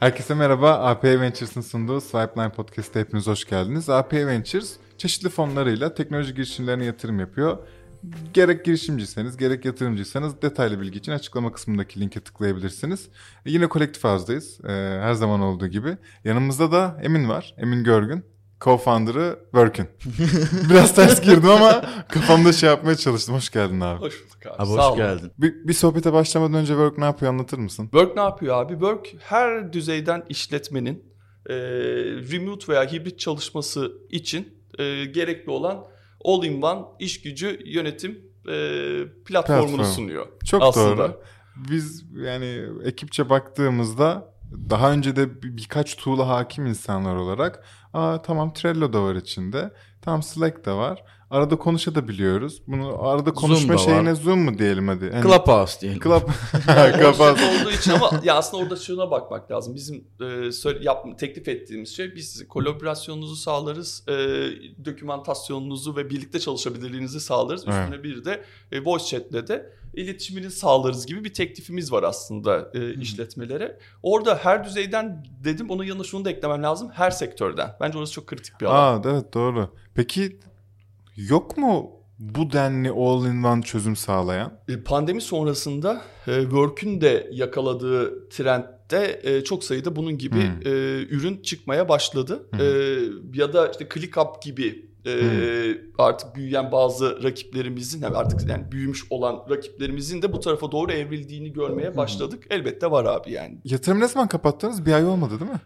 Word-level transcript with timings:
Herkese 0.00 0.34
merhaba. 0.34 0.72
AP 0.72 1.04
Ventures'ın 1.04 1.60
sunduğu 1.60 2.00
Swipeline 2.00 2.52
Podcast'a 2.52 3.00
hepiniz 3.00 3.26
hoş 3.26 3.44
geldiniz. 3.44 3.90
AP 3.90 4.12
Ventures 4.12 4.76
çeşitli 4.98 5.28
fonlarıyla 5.28 5.94
teknoloji 5.94 6.34
girişimlerine 6.34 6.84
yatırım 6.84 7.20
yapıyor. 7.20 7.58
Gerek 8.34 8.64
girişimciyseniz 8.64 9.36
gerek 9.36 9.64
yatırımcıysanız 9.64 10.42
detaylı 10.42 10.80
bilgi 10.80 10.98
için 10.98 11.12
açıklama 11.12 11.52
kısmındaki 11.52 12.00
linke 12.00 12.20
tıklayabilirsiniz. 12.20 13.08
Yine 13.44 13.66
kolektif 13.66 14.04
havzdayız 14.04 14.60
e, 14.64 14.72
her 15.00 15.14
zaman 15.14 15.40
olduğu 15.40 15.66
gibi. 15.66 15.96
Yanımızda 16.24 16.72
da 16.72 17.00
Emin 17.02 17.28
var. 17.28 17.54
Emin 17.58 17.84
Görgün. 17.84 18.24
Co-founder'ı 18.60 19.38
Work'ün. 19.44 19.86
Biraz 20.70 20.94
ters 20.94 21.20
girdim 21.22 21.50
ama 21.50 21.84
kafamda 22.08 22.52
şey 22.52 22.68
yapmaya 22.68 22.96
çalıştım. 22.96 23.34
Hoş 23.34 23.50
geldin 23.50 23.80
abi. 23.80 24.00
Hoş 24.00 24.14
bulduk 24.24 24.46
abi. 24.46 24.54
Abi 24.62 24.66
Sağ 24.66 24.72
hoş 24.72 24.84
olun. 24.84 24.96
geldin. 24.96 25.32
Bir, 25.38 25.68
bir 25.68 25.72
sohbete 25.72 26.12
başlamadan 26.12 26.54
önce 26.54 26.72
Work 26.72 26.98
ne 26.98 27.04
yapıyor 27.04 27.32
anlatır 27.32 27.58
mısın? 27.58 27.82
Work 27.84 28.16
ne 28.16 28.22
yapıyor 28.22 28.56
abi? 28.62 28.72
Work 28.72 29.06
her 29.18 29.72
düzeyden 29.72 30.24
işletmenin 30.28 31.04
e, 31.48 31.54
remote 32.32 32.72
veya 32.72 32.92
hibrit 32.92 33.18
çalışması 33.18 33.92
için 34.10 34.54
e, 34.78 35.04
gerekli 35.04 35.50
olan 35.50 35.84
all-in-one 36.24 36.80
iş 36.98 37.22
gücü 37.22 37.60
yönetim 37.64 38.12
e, 38.48 38.54
platformunu 39.24 39.76
Platform. 39.76 39.94
sunuyor. 39.94 40.26
Çok 40.44 40.62
aslında. 40.62 40.96
doğru. 40.98 41.20
Biz 41.70 42.04
yani 42.16 42.62
ekipçe 42.84 43.30
baktığımızda 43.30 44.34
daha 44.70 44.92
önce 44.92 45.16
de 45.16 45.42
bir- 45.42 45.56
birkaç 45.56 45.96
tool'a 45.96 46.28
hakim 46.28 46.66
insanlar 46.66 47.16
olarak 47.16 47.64
aa 47.98 48.22
tamam 48.22 48.52
Trello 48.52 48.92
da 48.92 49.02
var 49.02 49.14
içinde. 49.14 49.70
Tamam 50.02 50.22
Slack 50.22 50.64
da 50.64 50.76
var. 50.78 51.02
Arada 51.30 51.56
konuşabiliyoruz. 51.58 52.62
Bunu 52.66 53.08
arada 53.08 53.32
konuşma 53.34 53.74
da 53.74 53.78
şeyine 53.78 54.10
var. 54.10 54.14
Zoom 54.14 54.38
mu 54.40 54.58
diyelim 54.58 54.88
hadi. 54.88 55.10
Hani 55.10 55.22
Clubhouse 55.22 55.80
diyelim. 55.80 56.00
Club. 56.00 56.22
Yani 56.68 56.92
Kapat. 56.92 57.20
ortak 57.20 57.60
olduğu 57.60 57.70
için 57.70 57.90
ama 57.90 58.10
ya 58.24 58.34
aslında 58.34 58.62
orada 58.62 58.76
şuna 58.76 59.10
bakmak 59.10 59.50
lazım. 59.50 59.74
Bizim 59.74 60.04
e, 60.20 60.52
söyle, 60.52 60.78
yap, 60.82 61.18
teklif 61.18 61.48
ettiğimiz 61.48 61.96
şey 61.96 62.14
biz 62.14 62.48
kolaborasyonunuzu 62.48 63.36
sağlarız, 63.36 64.04
e, 64.08 64.14
dokümantasyonunuzu 64.84 65.96
ve 65.96 66.10
birlikte 66.10 66.40
çalışabilirliğinizi 66.40 67.20
sağlarız. 67.20 67.60
Üstüne 67.60 67.86
Evet. 67.88 68.04
bir 68.04 68.24
de 68.24 68.42
e, 68.72 68.84
voice 68.84 69.04
chat'le 69.04 69.48
de 69.48 69.72
iletişimini 69.94 70.50
sağlarız 70.50 71.06
gibi 71.06 71.24
bir 71.24 71.34
teklifimiz 71.34 71.92
var 71.92 72.02
aslında 72.02 72.70
e, 72.74 72.94
işletmelere. 72.94 73.78
Orada 74.02 74.34
her 74.42 74.64
düzeyden 74.64 75.26
dedim 75.44 75.70
onun 75.70 75.84
yanına 75.84 76.04
şunu 76.04 76.24
da 76.24 76.30
eklemem 76.30 76.62
lazım. 76.62 76.90
Her 76.92 77.10
sektörden. 77.10 77.76
Bence 77.80 77.98
orası 77.98 78.12
çok 78.12 78.26
kritik 78.26 78.60
bir 78.60 78.66
alan. 78.66 79.02
Aa 79.02 79.10
evet 79.10 79.34
doğru. 79.34 79.68
Peki 79.94 80.38
yok 81.16 81.56
mu 81.58 81.90
bu 82.18 82.52
denli 82.52 82.90
all-in-one 82.90 83.62
çözüm 83.62 83.96
sağlayan? 83.96 84.52
E, 84.68 84.82
Pandemi 84.82 85.20
sonrasında 85.20 86.02
e, 86.26 86.40
Work'ün 86.42 87.00
de 87.00 87.28
yakaladığı 87.32 88.28
trendde 88.28 89.20
e, 89.22 89.44
çok 89.44 89.64
sayıda 89.64 89.96
bunun 89.96 90.18
gibi 90.18 90.34
Hmm. 90.36 90.60
e, 90.64 90.70
ürün 91.10 91.42
çıkmaya 91.42 91.88
başladı. 91.88 92.46
Hmm. 92.50 92.60
E, 92.60 92.64
ya 93.34 93.52
da 93.52 93.68
işte 93.70 93.88
ClickUp 93.94 94.42
gibi 94.42 94.86
e, 95.06 95.12
artık 95.98 96.34
büyüyen 96.36 96.72
bazı 96.72 97.22
rakiplerimizin 97.22 98.02
artık 98.02 98.48
yani 98.50 98.72
büyümüş 98.72 99.04
olan 99.10 99.42
rakiplerimizin 99.50 100.22
de 100.22 100.32
bu 100.32 100.40
tarafa 100.40 100.72
doğru 100.72 100.92
evrildiğini 100.92 101.52
görmeye 101.52 101.96
başladık. 101.96 102.46
Elbette 102.50 102.90
var 102.90 103.04
abi 103.04 103.32
yani. 103.32 103.58
Yatırım 103.64 104.00
ne 104.00 104.08
zaman 104.08 104.28
kapattınız? 104.28 104.86
Bir 104.86 104.92
ay 104.92 105.06
olmadı 105.06 105.34
değil 105.40 105.50
mi? 105.50 105.60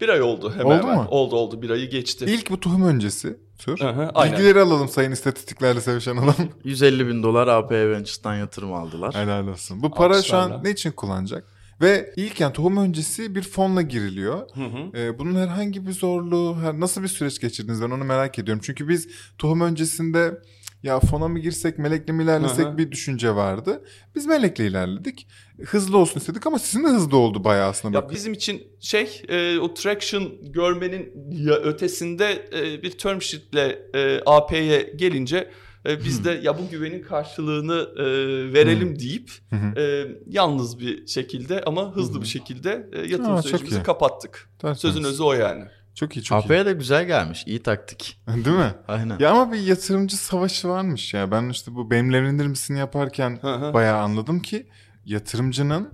Bir 0.00 0.08
ay 0.08 0.22
oldu 0.22 0.52
hemen 0.56 0.64
Oldu 0.78 0.82
hemen. 0.82 0.96
mu? 0.96 1.06
Oldu 1.10 1.36
oldu 1.36 1.62
bir 1.62 1.70
ayı 1.70 1.90
geçti. 1.90 2.24
İlk 2.28 2.50
bu 2.50 2.60
tohum 2.60 2.82
öncesi 2.82 3.36
tür. 3.58 3.80
Aha, 3.80 4.10
aynen. 4.14 4.32
Bilgileri 4.38 4.60
alalım 4.60 4.88
sayın 4.88 5.10
istatistiklerle 5.12 5.80
sevişen 5.80 6.16
adam. 6.16 6.34
150 6.64 7.08
bin 7.08 7.22
dolar 7.22 7.48
AP 7.48 7.70
Ventures'tan 7.72 8.34
yatırım 8.36 8.72
aldılar. 8.72 9.14
Helal 9.14 9.48
olsun. 9.48 9.82
Bu 9.82 9.90
para 9.90 10.12
şu 10.12 10.18
Alkışlarla. 10.18 10.54
an 10.54 10.64
ne 10.64 10.70
için 10.70 10.90
kullanacak? 10.92 11.44
Ve 11.80 12.12
ilk 12.16 12.40
yani 12.40 12.52
tohum 12.52 12.76
öncesi 12.76 13.34
bir 13.34 13.42
fonla 13.42 13.82
giriliyor. 13.82 14.48
Hı 14.54 14.64
hı. 14.64 14.98
Ee, 14.98 15.18
bunun 15.18 15.34
herhangi 15.34 15.86
bir 15.86 15.92
zorluğu, 15.92 16.56
her- 16.62 16.80
nasıl 16.80 17.02
bir 17.02 17.08
süreç 17.08 17.40
geçirdiniz 17.40 17.82
ben 17.82 17.90
onu 17.90 18.04
merak 18.04 18.38
ediyorum. 18.38 18.62
Çünkü 18.66 18.88
biz 18.88 19.08
tohum 19.38 19.60
öncesinde 19.60 20.38
ya 20.84 21.00
fona 21.00 21.28
mı 21.28 21.38
girsek, 21.38 21.78
melekle 21.78 22.12
mi 22.12 22.22
ilerlesek 22.22 22.66
hı. 22.66 22.78
bir 22.78 22.92
düşünce 22.92 23.34
vardı. 23.34 23.84
Biz 24.14 24.26
melekle 24.26 24.66
ilerledik. 24.66 25.28
Hızlı 25.64 25.98
olsun 25.98 26.20
istedik 26.20 26.46
ama 26.46 26.58
sizin 26.58 26.84
de 26.84 26.88
hızlı 26.88 27.16
oldu 27.16 27.44
bayağı 27.44 27.68
aslında. 27.68 27.96
Ya 27.96 28.02
Bak. 28.02 28.12
bizim 28.12 28.32
için 28.32 28.62
şey 28.80 29.22
e, 29.28 29.58
o 29.58 29.74
traction 29.74 30.32
görmenin 30.42 31.12
ya 31.30 31.54
ötesinde 31.54 32.48
e, 32.52 32.82
bir 32.82 32.90
term 32.90 33.20
sheet'le 33.20 33.78
e, 33.94 34.20
AP'ye 34.26 34.92
gelince 34.96 35.50
e, 35.86 36.04
biz 36.04 36.24
de 36.24 36.40
ya 36.42 36.58
bu 36.58 36.68
güvenin 36.70 37.02
karşılığını 37.02 37.88
e, 37.96 38.04
verelim 38.52 38.98
deyip 38.98 39.30
e, 39.76 40.06
yalnız 40.26 40.80
bir 40.80 41.06
şekilde 41.06 41.62
ama 41.66 41.96
hızlı 41.96 42.20
bir 42.22 42.26
şekilde 42.26 42.90
e, 42.92 42.98
yatırım 42.98 43.34
Aa, 43.34 43.42
sürecimizi 43.42 43.82
kapattık. 43.82 44.50
Tertemiz. 44.58 44.80
Sözün 44.80 45.04
özü 45.04 45.22
o 45.22 45.32
yani. 45.32 45.64
Çok 45.94 46.16
iyi 46.16 46.22
çok 46.22 46.42
iyi. 46.42 46.44
AP'ye 46.44 46.66
de 46.66 46.72
güzel 46.72 47.06
gelmiş. 47.06 47.44
İyi 47.46 47.62
taktik. 47.62 48.20
Değil 48.28 48.56
mi? 48.56 48.74
Aynen. 48.88 49.18
Ya 49.18 49.30
ama 49.30 49.52
bir 49.52 49.58
yatırımcı 49.60 50.16
savaşı 50.16 50.68
varmış 50.68 51.14
ya. 51.14 51.30
Ben 51.30 51.48
işte 51.48 51.74
bu 51.74 51.90
benimle 51.90 52.20
misini 52.48 52.78
yaparken 52.78 53.38
bayağı 53.74 53.98
anladım 53.98 54.40
ki 54.40 54.66
yatırımcının 55.04 55.88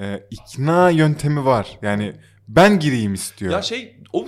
e, 0.00 0.26
ikna 0.30 0.90
yöntemi 0.90 1.44
var. 1.44 1.78
Yani 1.82 2.16
ben 2.48 2.80
gireyim 2.80 3.14
istiyor. 3.14 3.52
Ya 3.52 3.62
şey 3.62 3.96
o 4.12 4.26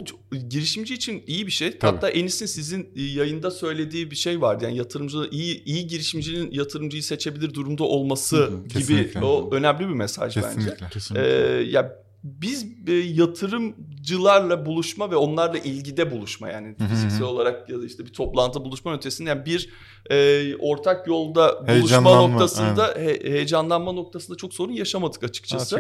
girişimci 0.48 0.94
için 0.94 1.24
iyi 1.26 1.46
bir 1.46 1.52
şey. 1.52 1.78
Tabii. 1.78 1.94
Hatta 1.94 2.08
Enis'in 2.10 2.46
sizin 2.46 2.90
yayında 2.94 3.50
söylediği 3.50 4.10
bir 4.10 4.16
şey 4.16 4.40
vardı. 4.40 4.64
Yani 4.64 4.76
yatırımcı 4.76 5.18
iyi 5.30 5.64
iyi 5.64 5.86
girişimcinin 5.86 6.50
yatırımcıyı 6.50 7.02
seçebilir 7.02 7.54
durumda 7.54 7.84
olması 7.84 8.36
hı, 8.36 8.62
gibi 8.62 8.68
kesinlikle. 8.68 9.20
o 9.20 9.54
önemli 9.54 9.80
bir 9.80 9.94
mesaj 9.94 10.36
bence. 10.36 10.48
Kesinlikle. 10.48 10.86
Ee, 10.86 10.90
Kesinlikle. 10.90 11.28
ya 11.70 12.01
biz 12.24 12.66
e, 12.86 12.92
yatırımcılarla 12.92 14.66
buluşma 14.66 15.10
ve 15.10 15.16
onlarla 15.16 15.58
ilgide 15.58 16.10
buluşma 16.10 16.48
yani 16.48 16.74
fiziksel 16.88 17.22
olarak 17.22 17.70
ya 17.70 17.80
da 17.80 17.86
işte 17.86 18.06
bir 18.06 18.12
toplantı 18.12 18.64
buluşma 18.64 18.94
ötesinde 18.94 19.28
yani 19.28 19.46
bir 19.46 19.68
e, 20.10 20.56
ortak 20.56 21.06
yolda 21.06 21.68
buluşma 21.80 21.98
noktasında 22.32 22.94
he- 22.96 23.20
heyecanlanma 23.30 23.92
noktasında 23.92 24.36
çok 24.36 24.54
sorun 24.54 24.72
yaşamadık 24.72 25.24
açıkçası. 25.24 25.76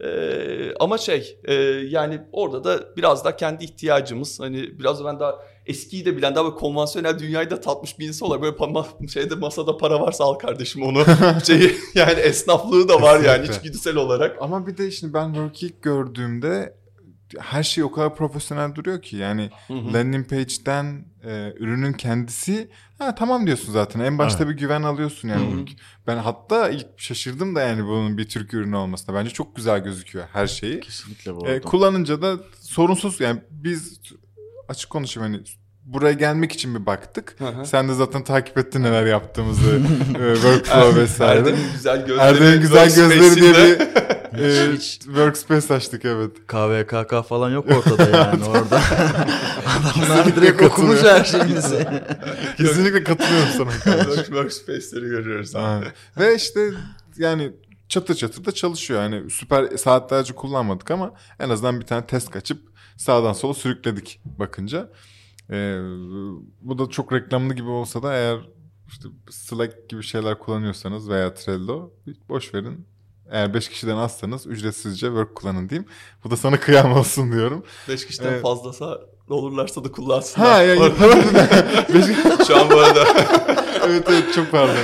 Ee, 0.00 0.74
ama 0.80 0.98
şey 0.98 1.38
e, 1.44 1.54
yani 1.88 2.20
orada 2.32 2.64
da 2.64 2.96
biraz 2.96 3.24
da 3.24 3.36
kendi 3.36 3.64
ihtiyacımız 3.64 4.40
hani 4.40 4.78
biraz 4.78 5.04
ben 5.04 5.20
daha 5.20 5.38
eskiyi 5.66 6.04
de 6.04 6.16
bilen 6.16 6.34
daha 6.34 6.44
böyle 6.44 6.56
konvansiyonel 6.56 7.18
dünyayı 7.18 7.50
da 7.50 7.60
tatmış 7.60 7.98
bir 7.98 8.08
insan 8.08 8.28
olarak 8.28 8.42
böyle 8.42 8.56
pa- 8.56 9.08
şeyde 9.08 9.34
masada 9.34 9.76
para 9.76 10.00
varsa 10.00 10.24
al 10.24 10.34
kardeşim 10.34 10.82
onu 10.82 11.04
şeyi 11.46 11.76
yani 11.94 12.20
esnaflığı 12.20 12.88
da 12.88 13.02
var 13.02 13.20
yani 13.20 13.46
içgüdüsel 13.48 13.96
olarak. 13.96 14.36
Ama 14.42 14.66
bir 14.66 14.76
de 14.76 14.90
şimdi 14.90 15.14
ben 15.14 15.26
Work 15.26 15.62
ilk 15.62 15.82
gördüğümde 15.82 16.76
her 17.38 17.62
şey 17.62 17.84
o 17.84 17.92
kadar 17.92 18.14
profesyonel 18.16 18.74
duruyor 18.74 19.02
ki 19.02 19.16
yani 19.16 19.50
Hı 19.66 19.74
hı. 19.74 19.92
landing 19.94 20.28
page'den 20.30 21.04
e, 21.24 21.52
ürünün 21.58 21.92
kendisi 21.92 22.70
ha 22.98 23.14
tamam 23.14 23.46
diyorsun 23.46 23.72
zaten 23.72 24.00
en 24.00 24.18
başta 24.18 24.48
bir 24.48 24.54
güven 24.54 24.82
alıyorsun 24.82 25.28
yani. 25.28 25.52
Hı 25.54 25.60
hı. 25.60 25.64
Ben 26.06 26.16
hatta 26.16 26.68
ilk 26.70 26.86
şaşırdım 26.96 27.54
da 27.54 27.60
yani 27.60 27.84
bunun 27.84 28.18
bir 28.18 28.28
Türk 28.28 28.54
ürünü 28.54 28.76
olmasına. 28.76 29.14
Bence 29.14 29.30
çok 29.30 29.56
güzel 29.56 29.84
gözüküyor 29.84 30.24
her 30.32 30.46
şeyi. 30.46 30.80
Kesinlikle 30.80 31.34
bu 31.36 31.46
E, 31.46 31.50
arada. 31.50 31.60
kullanınca 31.68 32.22
da 32.22 32.36
sorunsuz 32.60 33.20
yani 33.20 33.40
biz 33.50 34.00
açık 34.68 34.90
konuşayım 34.90 35.32
hani 35.32 35.44
buraya 35.84 36.12
gelmek 36.12 36.52
için 36.52 36.74
bir 36.74 36.86
baktık. 36.86 37.34
Hı 37.38 37.44
hı. 37.48 37.66
Sen 37.66 37.88
de 37.88 37.94
zaten 37.94 38.24
takip 38.24 38.58
ettin 38.58 38.82
neler 38.82 39.06
yaptığımızı, 39.06 39.70
e, 40.20 40.34
workflow 40.34 41.00
vesaire. 41.00 41.38
Erdem'in 41.40 41.72
güzel 41.72 42.06
gözleri. 42.06 42.20
Erdem'in 42.20 42.60
güzel 42.60 42.94
gözleri 42.94 43.34
diye 43.34 43.52
bir 43.54 43.80
e, 44.44 44.72
Hiç- 44.72 44.98
workspace 45.04 45.74
açtık 45.74 46.04
evet. 46.04 46.30
KVKK 46.46 47.28
falan 47.28 47.50
yok 47.50 47.66
ortada 47.70 48.02
yani 48.18 48.44
orada. 48.44 48.80
Adamlar 49.66 50.36
direkt 50.36 50.62
okumuş 50.62 51.02
her 51.02 51.24
şeyimizi. 51.24 51.86
Kesinlikle 52.56 53.04
katılıyorum 53.04 53.48
sana. 53.56 53.70
Work- 53.70 54.24
Workspace'leri 54.24 55.08
görüyoruz. 55.08 55.56
Aynen. 55.56 55.84
Ve 56.18 56.34
işte 56.34 56.70
yani 57.16 57.52
çatır 57.88 58.14
çatır 58.14 58.44
da 58.44 58.52
çalışıyor. 58.52 59.02
Yani 59.02 59.30
süper 59.30 59.76
saatlerce 59.76 60.32
kullanmadık 60.34 60.90
ama 60.90 61.12
en 61.40 61.50
azından 61.50 61.80
bir 61.80 61.86
tane 61.86 62.06
test 62.06 62.30
kaçıp 62.30 62.75
sağdan 62.96 63.32
sola 63.32 63.54
sürükledik 63.54 64.20
bakınca. 64.24 64.90
Ee, 65.50 65.78
bu 66.60 66.78
da 66.78 66.90
çok 66.90 67.12
reklamlı 67.12 67.54
gibi 67.54 67.68
olsa 67.68 68.02
da 68.02 68.14
eğer 68.14 68.38
işte 68.88 69.08
Slack 69.30 69.88
gibi 69.88 70.02
şeyler 70.02 70.38
kullanıyorsanız 70.38 71.08
veya 71.10 71.34
Trello 71.34 71.90
boş 72.28 72.54
verin. 72.54 72.86
Eğer 73.30 73.54
5 73.54 73.68
kişiden 73.68 73.96
azsanız 73.96 74.46
ücretsizce 74.46 75.06
work 75.06 75.34
kullanın 75.34 75.68
diyeyim. 75.68 75.88
Bu 76.24 76.30
da 76.30 76.36
sana 76.36 76.60
kıyam 76.60 76.92
olsun 76.92 77.32
diyorum. 77.32 77.64
Beş 77.88 78.06
kişiden 78.06 78.32
Evet. 78.32 78.42
fazlasa 78.42 79.00
olurlarsa 79.28 79.84
da 79.84 79.92
kullansınlar. 79.92 80.48
Ha 80.52 80.62
ya 80.62 80.76
Beş- 81.94 82.46
Şu 82.46 82.56
an 82.56 82.70
bu 82.70 82.78
arada 82.78 83.04
evet 83.86 84.04
evet 84.08 84.34
çok 84.34 84.50
pardon. 84.50 84.74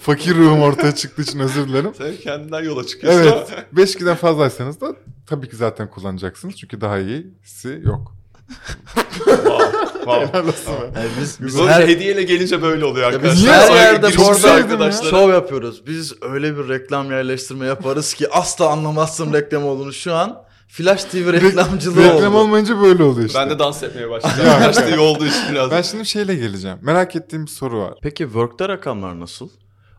Fakir 0.00 0.34
ruhum 0.34 0.62
ortaya 0.62 0.94
çıktığı 0.94 1.22
için 1.22 1.38
özür 1.38 1.68
dilerim. 1.68 1.92
sen 1.98 2.16
kendinden 2.16 2.62
yola 2.64 2.86
çıkıyorsun 2.86 3.20
Evet. 3.20 3.32
ama. 3.32 3.62
5 3.72 3.92
kişiden 3.92 4.16
fazlaysanız 4.16 4.80
da 4.80 4.94
tabii 5.26 5.48
ki 5.48 5.56
zaten 5.56 5.90
kullanacaksınız. 5.90 6.56
Çünkü 6.56 6.80
daha 6.80 6.98
iyisi 6.98 7.80
yok. 7.84 8.14
wow. 9.94 10.26
Helal 10.26 10.48
olsun 10.48 10.74
be. 10.74 10.98
Yani 11.00 11.08
biz, 11.20 11.38
biz 11.40 11.58
her, 11.60 11.88
hediyeyle 11.88 12.22
gelince 12.22 12.62
böyle 12.62 12.84
oluyor 12.84 13.12
ya 13.12 13.22
biz 13.22 13.30
arkadaşlar. 13.44 13.70
her 13.70 13.92
yerde 13.92 14.06
arkadaşlara. 14.50 15.10
şov 15.10 15.30
yapıyoruz. 15.30 15.86
Biz 15.86 16.14
öyle 16.22 16.56
bir 16.58 16.68
reklam 16.68 17.10
yerleştirme 17.10 17.66
yaparız 17.66 18.14
ki 18.14 18.30
asla 18.30 18.68
anlamazsın 18.68 19.32
reklam 19.32 19.64
olduğunu. 19.64 19.92
Şu 19.92 20.14
an 20.14 20.42
Flash 20.70 21.04
TV 21.04 21.32
reklamcılığı 21.32 22.04
Reklam 22.04 22.34
oldu. 22.34 22.42
olmayınca 22.42 22.80
böyle 22.80 23.02
oluyor 23.02 23.26
işte. 23.26 23.38
Ben 23.38 23.50
de 23.50 23.58
dans 23.58 23.82
etmeye 23.82 24.10
başladım. 24.10 24.44
Yaşta 24.62 24.88
iyi 24.88 24.98
olduğu 24.98 25.26
için 25.26 25.42
biraz. 25.52 25.70
Ben 25.70 25.82
şimdi 25.82 26.06
şeyle 26.06 26.34
geleceğim. 26.34 26.78
Merak 26.82 27.16
ettiğim 27.16 27.46
bir 27.46 27.50
soru 27.50 27.78
var. 27.78 27.94
Peki 28.02 28.24
Work'ta 28.24 28.68
rakamlar 28.68 29.20
nasıl? 29.20 29.48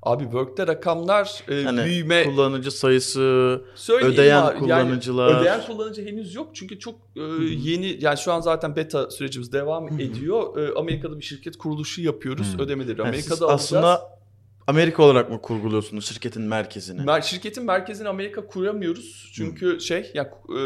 Abi 0.04 0.24
Work'te 0.24 0.68
rakamlar 0.68 1.44
e, 1.48 1.56
Yani 1.56 1.86
büyüme 1.86 2.24
kullanıcı 2.24 2.72
sayısı, 2.72 3.62
Söyleyeyim 3.76 4.14
ödeyen 4.14 4.42
abi, 4.42 4.60
kullanıcılar. 4.60 5.28
Yani 5.30 5.40
ödeyen 5.40 5.62
kullanıcı 5.68 6.06
henüz 6.06 6.36
yok 6.36 6.48
çünkü 6.54 6.80
çok 6.80 6.96
e, 7.16 7.22
yeni 7.44 7.98
yani 8.00 8.18
şu 8.18 8.32
an 8.34 8.42
zaten 8.42 8.76
beta 8.76 9.10
sürecimiz 9.12 9.54
devam 9.54 10.00
ediyor. 10.00 10.58
E, 10.58 10.80
Amerika'da 10.80 11.18
bir 11.20 11.24
şirket 11.24 11.58
kuruluşu 11.58 12.02
yapıyoruz. 12.02 12.58
Hı. 12.58 12.64
ödemeleri 12.64 13.00
Yani 13.00 13.10
Amerika'da 13.10 13.46
alacağız. 13.46 13.62
aslında 13.64 14.21
Amerika 14.68 15.04
olarak 15.04 15.30
mı 15.32 15.42
kurguluyorsunuz 15.42 16.06
şirketin 16.06 16.42
merkezini? 16.42 17.02
Mer- 17.02 17.22
şirketin 17.24 17.66
merkezini 17.66 18.08
Amerika 18.10 18.48
kuramıyoruz. 18.48 19.32
Çünkü 19.34 19.80
şey 19.80 20.12
ya 20.14 20.32
e, 20.58 20.60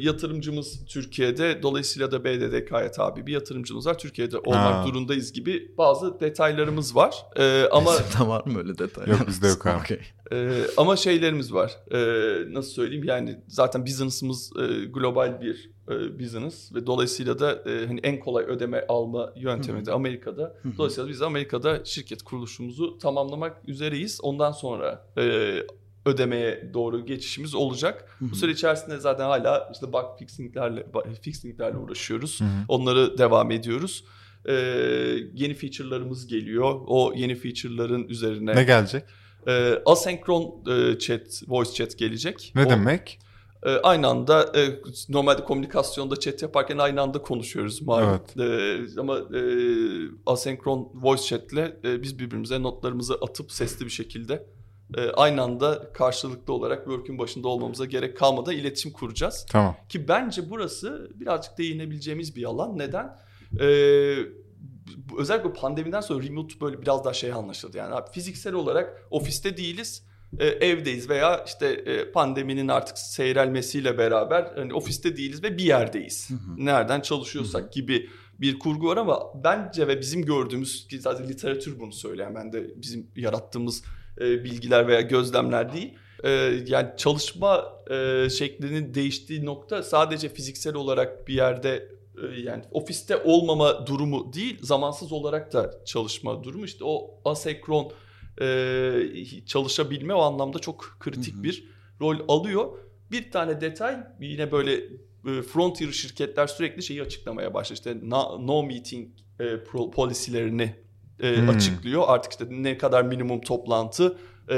yatırımcımız 0.00 0.84
Türkiye'de 0.86 1.62
dolayısıyla 1.62 2.10
da 2.10 2.24
BDDK'ya 2.24 2.90
tabi 2.90 3.26
bir 3.26 3.32
yatırımcımız 3.32 3.86
var. 3.86 3.98
Türkiye'de 3.98 4.38
olmak 4.38 4.74
Ha. 4.74 4.84
durumundayız 4.86 5.32
gibi 5.32 5.74
bazı 5.78 6.20
detaylarımız 6.20 6.96
var. 6.96 7.14
E, 7.36 7.64
ama 7.72 7.92
Sizde 7.92 8.28
var 8.28 8.46
mı 8.46 8.58
öyle 8.58 8.78
detay? 8.78 9.06
Yok, 9.06 9.20
bizde 9.28 9.46
yok 9.48 9.66
abi. 9.66 9.80
Okey. 9.80 10.00
Ee, 10.32 10.50
ama 10.76 10.96
şeylerimiz 10.96 11.54
var. 11.54 11.72
Ee, 11.92 11.98
nasıl 12.54 12.70
söyleyeyim? 12.70 13.04
Yani 13.04 13.40
zaten 13.48 13.86
business'ımız 13.86 14.50
e, 14.56 14.84
global 14.84 15.40
bir 15.40 15.70
e, 15.90 16.18
business 16.18 16.74
ve 16.74 16.86
dolayısıyla 16.86 17.38
da 17.38 17.70
e, 17.70 17.86
hani 17.86 18.00
en 18.02 18.20
kolay 18.20 18.44
ödeme 18.44 18.84
alma 18.88 19.32
yöntemi 19.36 19.86
de 19.86 19.92
Amerika'da. 19.92 20.56
Dolayısıyla 20.78 21.10
biz 21.10 21.22
Amerika'da 21.22 21.84
şirket 21.84 22.22
kuruluşumuzu 22.22 22.98
tamamlamak 22.98 23.62
üzereyiz. 23.66 24.20
Ondan 24.22 24.52
sonra 24.52 25.06
e, 25.18 25.54
ödemeye 26.06 26.70
doğru 26.74 27.06
geçişimiz 27.06 27.54
olacak. 27.54 28.18
Bu 28.20 28.36
süre 28.36 28.50
içerisinde 28.52 28.98
zaten 28.98 29.24
hala 29.24 29.70
işte 29.74 29.92
bug 29.92 30.18
fixing'lerle 30.18 30.86
fixing'lerle 31.22 31.76
uğraşıyoruz. 31.78 32.40
Onları 32.68 33.18
devam 33.18 33.50
ediyoruz. 33.50 34.04
Ee, 34.48 34.52
yeni 35.34 35.54
feature'larımız 35.54 36.26
geliyor. 36.26 36.80
O 36.86 37.12
yeni 37.16 37.34
feature'ların 37.34 38.08
üzerine 38.08 38.56
Ne 38.56 38.64
gelecek? 38.64 39.02
e, 39.46 39.82
asenkron 39.86 40.64
e, 40.70 40.98
chat, 40.98 41.42
voice 41.48 41.72
chat 41.72 41.98
gelecek. 41.98 42.52
Ne 42.54 42.66
O, 42.66 42.70
demek? 42.70 43.18
E, 43.62 43.70
aynı 43.70 44.08
anda 44.08 44.52
e, 44.58 44.80
normalde 45.08 45.44
komünikasyonda 45.44 46.20
chat 46.20 46.42
yaparken 46.42 46.78
aynı 46.78 47.00
anda 47.00 47.22
konuşuyoruz 47.22 47.82
malum. 47.82 48.20
E, 48.38 49.00
ama 49.00 49.18
e, 49.18 49.42
asenkron 50.26 50.90
voice 50.94 51.22
chatle 51.22 51.76
e, 51.84 52.02
biz 52.02 52.18
birbirimize 52.18 52.62
notlarımızı 52.62 53.14
atıp 53.14 53.52
sesli 53.52 53.84
bir 53.84 53.90
şekilde 53.90 54.46
e, 54.96 55.10
aynı 55.10 55.42
anda 55.42 55.92
karşılıklı 55.92 56.52
olarak 56.52 56.84
work'ün 56.84 57.18
başında 57.18 57.48
olmamıza 57.48 57.84
gerek 57.84 58.16
kalmadan 58.16 58.54
iletişim 58.54 58.92
kuracağız. 58.92 59.46
Tamam. 59.50 59.76
Ki 59.88 60.08
bence 60.08 60.50
burası 60.50 61.10
birazcık 61.14 61.58
değinebileceğimiz 61.58 62.36
bir 62.36 62.44
alan. 62.44 62.78
Neden? 62.78 63.18
Ee, 63.60 64.16
özellikle 65.18 65.52
pandemiden 65.52 66.00
sonra 66.00 66.24
remote 66.24 66.60
böyle 66.60 66.82
biraz 66.82 67.04
daha 67.04 67.14
şey 67.14 67.32
anlaşıldı. 67.32 67.76
Yani 67.76 67.94
abi 67.94 68.10
fiziksel 68.10 68.54
olarak 68.54 69.06
ofiste 69.10 69.56
değiliz, 69.56 70.06
e, 70.38 70.46
evdeyiz 70.46 71.08
veya 71.08 71.44
işte 71.46 71.66
e, 71.66 72.10
pandeminin 72.10 72.68
artık 72.68 72.98
seyrelmesiyle 72.98 73.98
beraber 73.98 74.52
hani 74.56 74.74
ofiste 74.74 75.16
değiliz 75.16 75.42
ve 75.42 75.58
bir 75.58 75.64
yerdeyiz. 75.64 76.30
Hı 76.30 76.34
hı. 76.34 76.64
Nereden 76.64 77.00
çalışıyorsak 77.00 77.72
gibi 77.72 78.10
bir 78.40 78.58
kurgu 78.58 78.86
var 78.86 78.96
ama 78.96 79.44
bence 79.44 79.88
ve 79.88 80.00
bizim 80.00 80.24
gördüğümüz 80.24 80.88
ki 80.88 81.00
zaten 81.00 81.28
literatür 81.28 81.78
bunu 81.78 81.92
söyleyen 81.92 82.34
ben 82.34 82.52
de 82.52 82.70
bizim 82.76 83.06
yarattığımız 83.16 83.84
e, 84.20 84.44
bilgiler 84.44 84.88
veya 84.88 85.00
gözlemler 85.00 85.72
değil. 85.72 85.94
E, 86.24 86.30
yani 86.66 86.88
çalışma 86.96 87.64
e, 87.90 88.28
şeklinin 88.30 88.94
değiştiği 88.94 89.46
nokta 89.46 89.82
sadece 89.82 90.28
fiziksel 90.28 90.74
olarak 90.74 91.28
bir 91.28 91.34
yerde 91.34 91.88
e, 92.22 92.40
yani 92.40 92.64
ofiste 92.70 93.16
olmama 93.16 93.86
durumu 93.86 94.32
değil 94.32 94.58
zamansız 94.62 95.12
olarak 95.12 95.52
da 95.52 95.84
çalışma 95.84 96.44
durumu 96.44 96.64
işte 96.64 96.84
o 96.84 97.20
asenkron 97.24 97.92
e, 98.40 99.44
çalışabilme 99.46 100.14
o 100.14 100.20
anlamda 100.22 100.58
çok 100.58 100.96
kritik 101.00 101.34
Hı 101.34 101.38
hı. 101.38 101.42
bir 101.42 101.64
rol 102.00 102.16
alıyor. 102.28 102.78
Bir 103.10 103.30
tane 103.30 103.60
detay 103.60 103.96
yine 104.20 104.52
böyle 104.52 104.74
e, 105.26 105.42
frontier 105.42 105.92
şirketler 105.92 106.46
sürekli 106.46 106.82
şeyi 106.82 107.02
açıklamaya 107.02 107.54
başladı. 107.54 107.74
İşte 107.74 107.96
no, 108.02 108.46
no 108.46 108.62
meeting 108.62 109.08
e, 109.40 109.44
pro- 109.44 109.90
polisilerini 109.90 110.74
e, 111.20 111.36
Hmm. 111.40 111.48
açıklıyor. 111.48 112.02
Artık 112.06 112.32
işte 112.32 112.44
ne 112.50 112.78
kadar 112.78 113.02
minimum 113.02 113.40
toplantı, 113.40 114.18
e, 114.48 114.54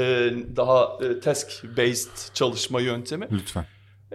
daha 0.55 0.97
e, 1.03 1.19
task 1.19 1.63
based 1.77 2.33
çalışma 2.33 2.81
yöntemi. 2.81 3.27
Lütfen. 3.31 3.65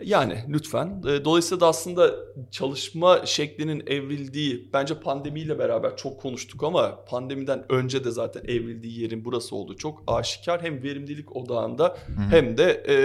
Yani 0.02 0.44
lütfen. 0.48 1.02
E, 1.08 1.24
Dolayısıyla 1.24 1.60
da 1.60 1.66
aslında 1.66 2.14
çalışma 2.50 3.26
şeklinin 3.26 3.82
evrildiği 3.86 4.70
bence 4.72 5.00
pandemiyle 5.00 5.58
beraber 5.58 5.96
çok 5.96 6.20
konuştuk 6.20 6.64
ama 6.64 7.04
pandemiden 7.04 7.72
önce 7.72 8.04
de 8.04 8.10
zaten 8.10 8.42
evrildiği 8.44 9.00
yerin 9.00 9.24
burası 9.24 9.56
olduğu 9.56 9.76
çok 9.76 10.02
aşikar. 10.06 10.62
Hem 10.62 10.82
verimlilik 10.82 11.36
odağında 11.36 11.84
Hı 12.06 12.12
hı. 12.12 12.30
hem 12.30 12.58
de 12.58 12.84
e, 12.88 12.96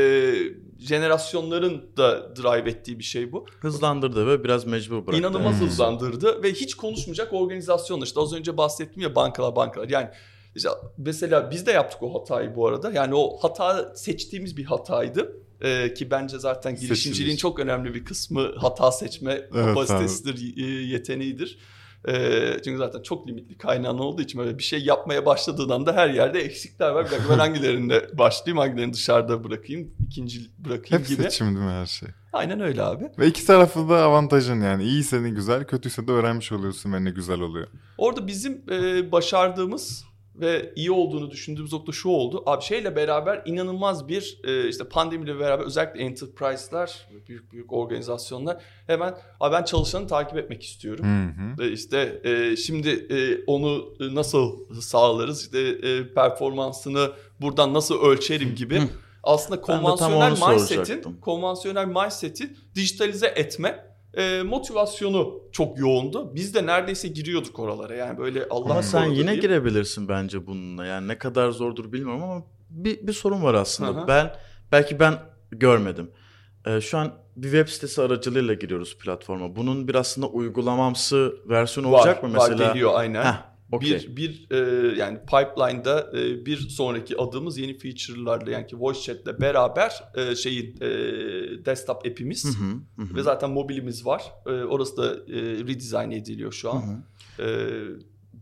jenerasyonların 0.80 1.84
da 1.98 2.36
drive 2.36 2.70
ettiği 2.70 3.00
bir 3.00 3.04
şey 3.04 3.32
bu. 3.32 3.46
Hızlandırdı 3.60 4.28
ve 4.28 4.44
biraz 4.44 4.66
mecbur 4.66 4.96
bıraktı. 5.08 5.18
İnanılmaz 5.20 5.60
Hmm. 5.60 5.68
hızlandırdı 5.68 6.44
ve 6.44 6.54
hiç 6.54 6.76
konuşmayacak 6.76 7.34
organizasyonlar. 7.34 8.06
İşte 8.06 8.20
az 8.20 8.34
önce 8.34 8.58
bahsettim 8.58 9.02
ya 9.02 9.16
bankalar 9.16 9.56
bankalar. 9.56 9.90
Yani 9.90 10.10
işte 10.56 10.70
mesela 10.98 11.52
biz 11.52 11.66
de 11.66 11.72
yaptık 11.72 12.04
o 12.04 12.20
hatayı 12.22 12.56
bu 12.56 12.68
arada. 12.68 12.92
Yani 12.92 13.16
o 13.16 13.38
hata 13.38 13.96
seçtiğimiz 13.96 14.58
bir 14.58 14.66
hataydı. 14.66 15.45
Ee, 15.62 15.94
ki 15.94 16.12
bence 16.12 16.40
zaten 16.40 16.76
girişimciliğin 16.76 17.38
çok 17.38 17.60
önemli 17.60 17.94
bir 17.94 18.06
kısmı 18.06 18.56
hata 18.58 18.92
seçme 18.92 19.50
kapasitesidir, 19.54 20.58
y- 20.58 20.86
yeteneğidir. 20.88 21.58
Ee, 22.08 22.58
çünkü 22.64 22.78
zaten 22.78 23.02
çok 23.02 23.28
limitli 23.28 23.58
kaynağın 23.58 23.98
olduğu 23.98 24.22
için 24.22 24.40
böyle 24.42 24.58
bir 24.58 24.64
şey 24.64 24.84
yapmaya 24.86 25.26
başladığın 25.26 25.70
anda 25.70 25.94
her 25.94 26.10
yerde 26.10 26.40
eksikler 26.40 26.90
var. 26.90 27.06
Bir 27.06 27.12
dakika 27.12 27.30
ben 27.30 27.40
hangilerinde 27.40 28.10
başlayayım, 28.14 28.58
hangilerini 28.58 28.94
dışarıda 28.94 29.44
bırakayım, 29.44 29.94
ikinci 30.08 30.40
bırakayım 30.58 31.04
Hep 31.04 31.08
gibi. 31.10 31.24
seçim 31.24 31.48
değil 31.48 31.66
mi 31.66 31.72
her 31.72 31.86
şey? 31.86 32.10
Aynen 32.34 32.60
öyle 32.62 32.82
abi. 32.84 33.04
Ve 33.20 33.28
iki 33.28 33.46
tarafı 33.46 33.90
da 33.90 34.04
avantajın 34.04 34.62
yani. 34.62 34.84
İyiyse 34.84 35.24
ne 35.24 35.30
güzel, 35.30 35.64
kötüyse 35.64 36.08
de 36.08 36.12
öğrenmiş 36.12 36.52
oluyorsun 36.52 36.94
ve 36.94 37.04
ne 37.04 37.10
güzel 37.10 37.40
oluyor. 37.40 37.68
Orada 37.98 38.28
bizim 38.28 38.62
e, 38.72 39.12
başardığımız 39.12 40.06
ve 40.40 40.74
iyi 40.76 40.92
olduğunu 40.92 41.32
düşündüğümüz 41.32 41.74
nokta 41.74 41.92
şu 41.92 42.10
oldu. 42.10 42.44
Abi 42.46 42.64
şeyle 42.64 42.96
beraber 42.96 43.42
inanılmaz 43.46 44.08
bir 44.08 44.40
e, 44.44 44.70
işte 44.70 44.84
pandemiyle 44.84 45.40
beraber 45.40 45.66
özellikle 45.66 46.00
enterprise'lar, 46.00 47.08
büyük 47.28 47.52
büyük 47.52 47.74
organizasyonlar 47.74 48.58
hemen 48.88 49.18
abi 49.40 49.54
ben 49.54 49.64
çalışanı 49.64 50.08
takip 50.08 50.38
etmek 50.38 50.64
istiyorum. 50.64 51.06
Hı 51.06 51.42
hı. 51.42 51.60
Ve 51.60 51.72
işte 51.72 52.22
e, 52.24 52.56
şimdi 52.56 52.90
e, 52.90 53.44
onu 53.48 53.94
e, 54.00 54.16
nasıl 54.16 54.72
sağlarız? 54.82 55.42
İşte 55.42 55.60
e, 55.60 56.14
performansını 56.14 57.12
buradan 57.42 57.74
nasıl 57.74 58.02
ölçerim 58.02 58.56
gibi. 58.56 58.80
Hı. 58.80 58.88
Aslında 59.24 59.62
konvansiyonel 59.62 60.32
mindset'in 60.32 61.18
konvansiyonel 61.22 61.86
mindset'i 61.86 62.56
dijitalize 62.76 63.28
etme 63.28 63.95
e, 64.18 64.44
motivasyonu 64.44 65.42
çok 65.52 65.80
yoğundu. 65.80 66.36
Biz 66.36 66.56
de 66.56 66.66
neredeyse 66.66 67.08
giriyorduk 67.08 67.60
oralara. 67.60 67.96
Yani 67.96 68.18
böyle 68.18 68.48
Allah 68.50 68.72
Ama 68.72 68.84
sen 68.84 69.06
yine 69.06 69.16
diyeyim. 69.18 69.42
girebilirsin 69.42 70.08
bence 70.08 70.48
bununla. 70.48 70.86
Yani 70.86 71.08
ne 71.08 71.18
kadar 71.18 71.52
zordur 71.52 71.92
bilmiyorum 71.94 72.24
ama 72.24 72.44
bir, 72.70 73.08
bir 73.08 73.14
sorun 73.14 73.44
var 73.44 73.54
aslında. 73.54 74.02
Hı. 74.02 74.08
Ben 74.08 74.34
belki 74.72 75.00
ben 75.00 75.14
görmedim. 75.52 76.12
Ee, 76.68 76.82
şu 76.82 76.98
an 76.98 77.14
bir 77.36 77.52
web 77.52 77.68
sitesi 77.68 78.02
aracılığıyla 78.02 78.54
giriyoruz 78.54 78.98
platforma. 78.98 79.56
Bunun 79.56 79.88
bir 79.88 79.96
aslında 79.96 80.28
uygulamamsı 80.28 81.36
versiyonu 81.50 81.92
var, 81.92 82.00
olacak 82.00 82.24
mı 82.24 82.30
mesela? 82.34 82.60
Var 82.60 82.74
geliyor 82.74 82.92
aynen. 82.96 83.24
Heh, 83.24 83.55
okey. 83.72 83.92
Bir, 83.92 84.16
bir 84.16 84.48
e, 84.52 84.58
yani 84.98 85.20
pipeline'da 85.20 86.12
e, 86.20 86.46
bir 86.46 86.58
sonraki 86.58 87.18
adımız 87.18 87.58
yeni 87.58 87.78
feature'larla 87.78 88.52
yani 88.52 88.68
ki 88.68 88.80
voice 88.80 89.00
chat'le 89.02 89.42
beraber 89.42 90.04
e, 90.16 90.36
şeyin 90.36 90.76
e, 90.82 90.90
desktop 91.66 92.06
app'imiz 92.08 92.46
Hı 92.46 92.64
hı, 92.64 92.72
hı 92.96 93.02
hı. 93.12 93.16
ve 93.16 93.24
zaten 93.24 93.50
mobilimiz 93.50 94.06
var. 94.06 94.24
E, 94.46 94.50
orası 94.50 94.98
da 94.98 95.14
e, 95.34 95.42
redesign 95.42 96.12
ediliyor 96.12 96.52
şu 96.52 96.70
Hı 96.70 96.74
an. 96.74 97.04
hı. 97.38 97.44
E, 97.44 97.48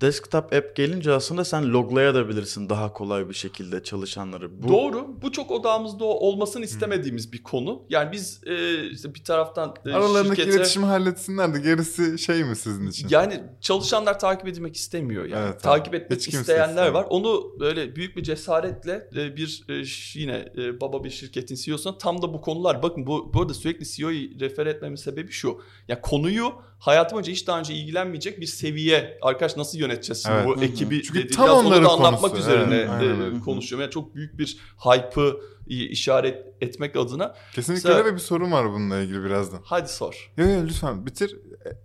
Desktop 0.03 0.53
app 0.53 0.75
gelince 0.75 1.11
aslında 1.11 1.45
sen 1.45 1.73
loglayabilirsin 1.73 2.69
daha 2.69 2.93
kolay 2.93 3.29
bir 3.29 3.33
şekilde 3.33 3.83
çalışanları. 3.83 4.63
Bu, 4.63 4.67
Doğru. 4.67 5.21
Bu 5.21 5.31
çok 5.31 5.51
odağımızda 5.51 6.05
olmasını 6.05 6.65
istemediğimiz 6.65 7.33
bir 7.33 7.43
konu. 7.43 7.81
Yani 7.89 8.11
biz 8.11 8.41
e, 8.45 8.83
işte 8.89 9.15
bir 9.15 9.23
taraftan 9.23 9.75
e, 9.85 9.91
Aralarındaki 9.91 10.41
şirkete... 10.41 10.57
iletişimi 10.57 10.85
halletsinler 10.85 11.53
de 11.53 11.59
gerisi 11.59 12.19
şey 12.19 12.43
mi 12.43 12.55
sizin 12.55 12.87
için? 12.87 13.07
Yani 13.09 13.43
çalışanlar 13.61 14.19
takip 14.19 14.47
edilmek 14.47 14.75
istemiyor 14.75 15.25
yani. 15.25 15.45
Evet, 15.47 15.61
takip 15.61 15.95
etmek 15.95 16.19
Hiç 16.19 16.27
isteyenler 16.27 16.67
istemiyor. 16.67 16.93
var. 16.93 17.05
Onu 17.09 17.59
böyle 17.59 17.95
büyük 17.95 18.17
bir 18.17 18.23
cesaretle 18.23 19.09
e, 19.15 19.35
bir 19.37 19.65
e, 19.69 19.83
yine 20.19 20.51
e, 20.57 20.81
baba 20.81 21.03
bir 21.03 21.09
şirketin 21.09 21.55
CEO'suna 21.55 21.97
tam 21.97 22.21
da 22.21 22.33
bu 22.33 22.41
konular 22.41 22.83
bakın 22.83 23.07
bu 23.07 23.33
bu 23.33 23.41
arada 23.41 23.53
sürekli 23.53 23.85
CEO'yu 23.85 24.39
refer 24.39 24.65
etmemin 24.65 24.95
sebebi 24.95 25.31
şu. 25.31 25.61
Ya 25.87 26.01
konuyu 26.01 26.53
hayatım 26.79 27.15
boyunca 27.15 27.31
hiç 27.31 27.47
daha 27.47 27.59
önce 27.59 27.73
ilgilenmeyecek 27.73 28.41
bir 28.41 28.45
seviye. 28.45 29.17
Arkadaş 29.21 29.57
nasıl 29.57 29.77
yöneteceğiz 29.93 30.23
şimdi 30.23 30.35
Evet. 30.37 30.47
bu 30.57 30.63
ekibi 30.63 31.03
Çünkü 31.03 31.27
tam 31.27 31.49
onların 31.49 31.83
da 31.83 31.89
anlatmak 31.89 32.21
konusu. 32.31 32.37
üzerine 32.37 32.75
Evet, 32.75 33.19
e, 33.19 33.23
öyle. 33.23 33.39
konuşuyorum. 33.39 33.81
Yani 33.81 33.91
çok 33.91 34.15
büyük 34.15 34.37
bir 34.39 34.57
hype'ı 34.77 35.37
işaret 35.67 36.45
etmek 36.61 36.95
adına. 36.95 37.35
Kesinlikle 37.55 37.89
Mesela- 37.89 38.05
ve 38.05 38.13
bir 38.13 38.19
sorun 38.19 38.51
var 38.51 38.69
bununla 38.73 38.99
ilgili 38.99 39.23
birazdan. 39.23 39.59
Hadi 39.63 39.89
sor. 39.89 40.31
Yok 40.37 40.49
yok 40.49 40.63
lütfen 40.63 41.05
bitir. 41.05 41.35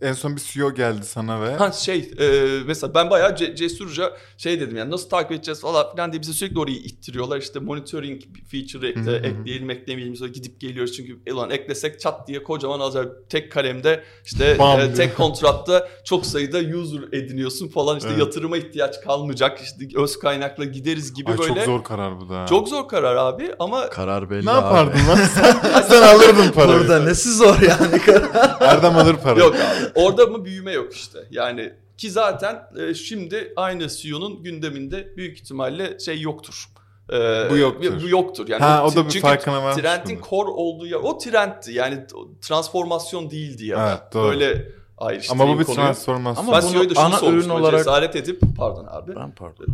En 0.01 0.13
son 0.13 0.37
bir 0.37 0.41
CEO 0.41 0.75
geldi 0.75 1.05
sana 1.05 1.43
ve 1.43 1.55
Ha 1.55 1.73
şey 1.73 2.11
e, 2.19 2.49
mesela 2.67 2.95
ben 2.95 3.11
bayağı 3.11 3.31
ce- 3.31 3.55
cesurca 3.57 4.17
şey 4.39 4.61
dedim 4.61 4.77
yani 4.77 4.91
nasıl 4.91 5.09
takip 5.09 5.33
edeceğiz 5.33 5.61
falan 5.61 5.91
filan 5.93 6.13
diye 6.13 6.23
bize 6.23 6.33
sürekli 6.33 6.59
orayı 6.59 6.77
ittiriyorlar. 6.77 7.39
İşte 7.39 7.59
monitoring 7.59 8.23
feature 8.51 8.95
hı. 8.95 9.11
ekleyelim 9.17 9.71
eklemeyelim 9.71 10.17
sonra 10.17 10.31
gidip 10.31 10.61
geliyoruz 10.61 10.93
çünkü 10.97 11.33
ulan 11.33 11.51
eklesek 11.51 12.01
çat 12.01 12.29
diye 12.29 12.43
kocaman 12.43 12.81
alacak 12.81 13.31
tek 13.31 13.53
kalemde 13.53 14.05
işte 14.25 14.57
Bam 14.59 14.81
e, 14.81 14.95
tek 14.95 15.17
kontratta 15.17 15.89
çok 16.05 16.27
sayıda 16.27 16.59
user 16.79 17.01
ediniyorsun 17.13 17.69
falan 17.69 17.97
işte 17.99 18.09
Evet. 18.11 18.19
yatırıma 18.21 18.57
ihtiyaç 18.57 19.01
kalmayacak 19.01 19.61
işte 19.61 20.01
öz 20.01 20.19
kaynakla 20.19 20.65
gideriz 20.65 21.15
gibi 21.15 21.31
Ay, 21.31 21.39
böyle. 21.39 21.55
çok 21.55 21.65
zor 21.65 21.85
karar 21.85 22.21
bu 22.21 22.29
da. 22.29 22.47
Çok 22.47 22.69
zor 22.69 22.89
karar 22.89 23.17
abi 23.17 23.55
ama 23.59 23.68
Karar 23.91 24.31
belli 24.31 24.47
Ne 24.47 24.51
abi. 24.51 24.65
yapardın 24.65 25.09
lan 25.09 25.17
sen? 25.35 25.57
sen 25.89 26.03
alırdın 26.03 26.53
parayı. 26.55 26.79
Burada 26.81 27.03
nesi 27.03 27.35
zor 27.37 27.57
yani 27.61 27.99
karar. 28.07 28.57
Erdem 28.61 28.97
alır 28.97 29.17
parayı. 29.17 29.41
Yok 29.45 29.55
abi. 29.55 29.91
Orada 29.95 30.27
mı 30.27 30.45
büyüme 30.45 30.73
yok 30.73 30.95
işte. 30.95 31.19
Yani 31.31 31.73
ki 31.99 32.11
zaten 32.11 32.63
e, 32.81 32.95
şimdi 32.95 33.53
aynı 33.57 33.89
CEO'nun 33.89 34.43
gündeminde 34.43 35.17
büyük 35.17 35.39
ihtimalle 35.41 35.99
şey 35.99 36.21
yoktur. 36.21 36.65
E, 37.13 37.17
Bu 37.51 37.57
yoktur. 37.57 37.93
Bu 38.05 38.09
yoktur. 38.09 38.49
Yani 38.49 38.63
Ha 38.63 38.85
o 38.87 38.95
da 38.95 39.05
bir 39.05 39.11
çünkü 39.11 39.21
farkına 39.27 39.63
varmış. 39.63 39.83
Trend'in 39.83 40.21
core 40.31 40.51
olduğu 40.51 40.87
yer 40.87 40.97
o 41.03 41.19
trendti. 41.19 41.73
Yani 41.73 42.07
transformasyon 42.41 43.31
değildi 43.31 43.67
ya. 43.67 43.89
Evet, 43.89 44.15
doğru. 44.15 44.29
Böyle 44.31 44.69
ayrıştırayım 44.99 45.43
Ama 45.43 45.55
bu 45.55 45.59
bir 45.61 45.65
konuyu. 45.65 45.83
transformasyon. 45.87 46.45
Ama 46.47 46.53
Ben 46.63 46.63
bunu 46.75 46.91
da 46.91 46.95
şunu 46.95 47.05
ana 47.05 47.21
ürün 47.33 47.49
Olarak... 47.49 47.63
olarak- 47.63 47.79
Cesaret 47.79 48.17
edip 48.17 48.41
pardon 48.57 48.87
abi. 48.91 49.17
Ben 49.17 49.31
pardon. 49.35 49.67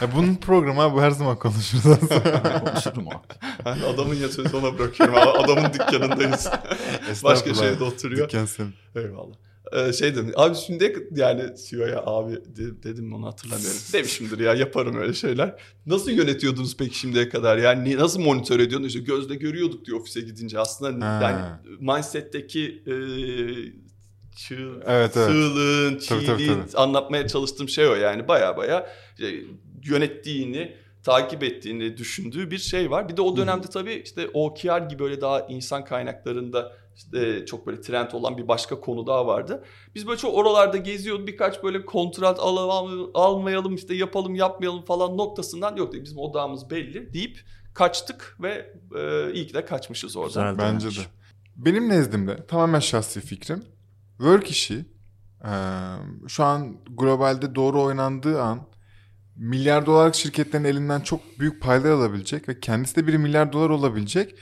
Ya 0.00 0.14
bunun 0.16 0.34
programı 0.34 0.80
abi, 0.82 0.94
bu 0.96 1.02
her 1.02 1.10
zaman 1.10 1.38
konuşuruz 1.38 1.86
aslında. 1.86 2.42
Konuşurum 2.64 3.08
abi. 3.08 3.80
Adamın 3.94 4.14
yatırımı 4.14 4.58
ona 4.58 4.78
bırakıyorum. 4.78 5.14
Adamın 5.16 5.72
dükkanındayız. 5.72 6.48
Başka 7.24 7.54
şeyde 7.54 7.84
oturuyor. 7.84 8.28
Dükkan 8.28 8.44
senin. 8.44 8.74
Eyvallah. 8.96 9.34
Ee, 9.72 9.92
şey 9.92 10.12
dedim 10.14 10.32
abi 10.36 10.54
şimdi 10.56 11.08
yani 11.16 11.42
CEO'ya 11.68 12.02
abi 12.06 12.32
de- 12.32 12.82
dedim 12.82 13.12
onu 13.14 13.26
hatırlamıyorum. 13.26 13.76
Demişimdir 13.92 14.38
ya 14.38 14.54
yaparım 14.54 14.96
öyle 14.96 15.14
şeyler. 15.14 15.54
Nasıl 15.86 16.10
yönetiyordunuz 16.10 16.76
peki 16.76 16.98
şimdiye 16.98 17.28
kadar? 17.28 17.58
Yani 17.58 17.90
ni- 17.90 17.96
nasıl 17.96 18.20
monitör 18.20 18.60
ediyordunuz? 18.60 18.94
İşte 18.96 19.00
gözle 19.12 19.34
görüyorduk 19.34 19.84
diyor 19.84 20.00
ofise 20.00 20.20
gidince. 20.20 20.58
Aslında 20.58 21.06
Ha. 21.06 21.22
yani 21.22 21.40
mindset'teki 21.80 22.82
e, 22.86 22.92
çığ, 24.36 24.82
Evet, 24.86 25.16
evet. 25.16 25.28
sığlığın, 25.28 25.98
Tabii, 26.08 26.26
tabii, 26.26 26.38
çiğliğin 26.38 26.62
anlatmaya 26.74 27.28
çalıştığım 27.28 27.68
şey 27.68 27.88
o 27.88 27.94
yani. 27.94 28.28
Baya 28.28 28.56
baya 28.56 28.86
e, 29.22 29.26
yönettiğini, 29.84 30.76
takip 31.02 31.42
ettiğini 31.42 31.96
düşündüğü 31.96 32.50
bir 32.50 32.58
şey 32.58 32.90
var. 32.90 33.08
Bir 33.08 33.16
de 33.16 33.22
o 33.22 33.36
dönemde 33.36 33.66
tabii 33.66 34.02
işte 34.04 34.28
OKR 34.34 34.88
gibi 34.88 35.02
böyle 35.02 35.20
daha 35.20 35.40
insan 35.40 35.84
kaynaklarında 35.84 36.72
işte 36.96 37.46
çok 37.46 37.66
böyle 37.66 37.80
trend 37.80 38.10
olan 38.12 38.38
bir 38.38 38.48
başka 38.48 38.80
konu 38.80 39.06
daha 39.06 39.26
vardı. 39.26 39.64
Biz 39.94 40.06
böyle 40.06 40.18
çok 40.18 40.34
oralarda 40.34 40.76
geziyorduk. 40.76 41.26
Birkaç 41.26 41.62
böyle 41.62 41.84
kontrat 41.84 42.40
alalım, 42.40 43.10
almayalım 43.14 43.74
işte 43.74 43.94
yapalım 43.94 44.34
yapmayalım 44.34 44.84
falan 44.84 45.16
noktasından 45.16 45.76
yok. 45.76 45.94
Bizim 45.94 46.18
odağımız 46.18 46.70
belli 46.70 47.12
deyip 47.12 47.40
kaçtık 47.74 48.36
ve 48.42 48.72
e, 48.98 49.32
iyi 49.32 49.46
ki 49.46 49.54
de 49.54 49.64
kaçmışız 49.64 50.16
orada. 50.16 50.28
Güzel 50.28 50.58
Bence 50.58 50.88
de. 50.88 51.04
Benim 51.56 51.88
nezdimde 51.88 52.46
tamamen 52.46 52.80
şahsi 52.80 53.20
fikrim. 53.20 53.64
Work 54.18 54.50
işi 54.50 54.84
şu 56.28 56.44
an 56.44 56.76
globalde 56.90 57.54
doğru 57.54 57.82
oynandığı 57.82 58.42
an 58.42 58.68
milyar 59.36 59.86
dolarlık 59.86 60.14
şirketlerin 60.14 60.64
elinden 60.64 61.00
çok 61.00 61.20
büyük 61.38 61.62
paylar 61.62 61.90
alabilecek 61.90 62.48
ve 62.48 62.60
kendisi 62.60 62.96
de 62.96 63.06
bir 63.06 63.16
milyar 63.16 63.52
dolar 63.52 63.70
olabilecek 63.70 64.34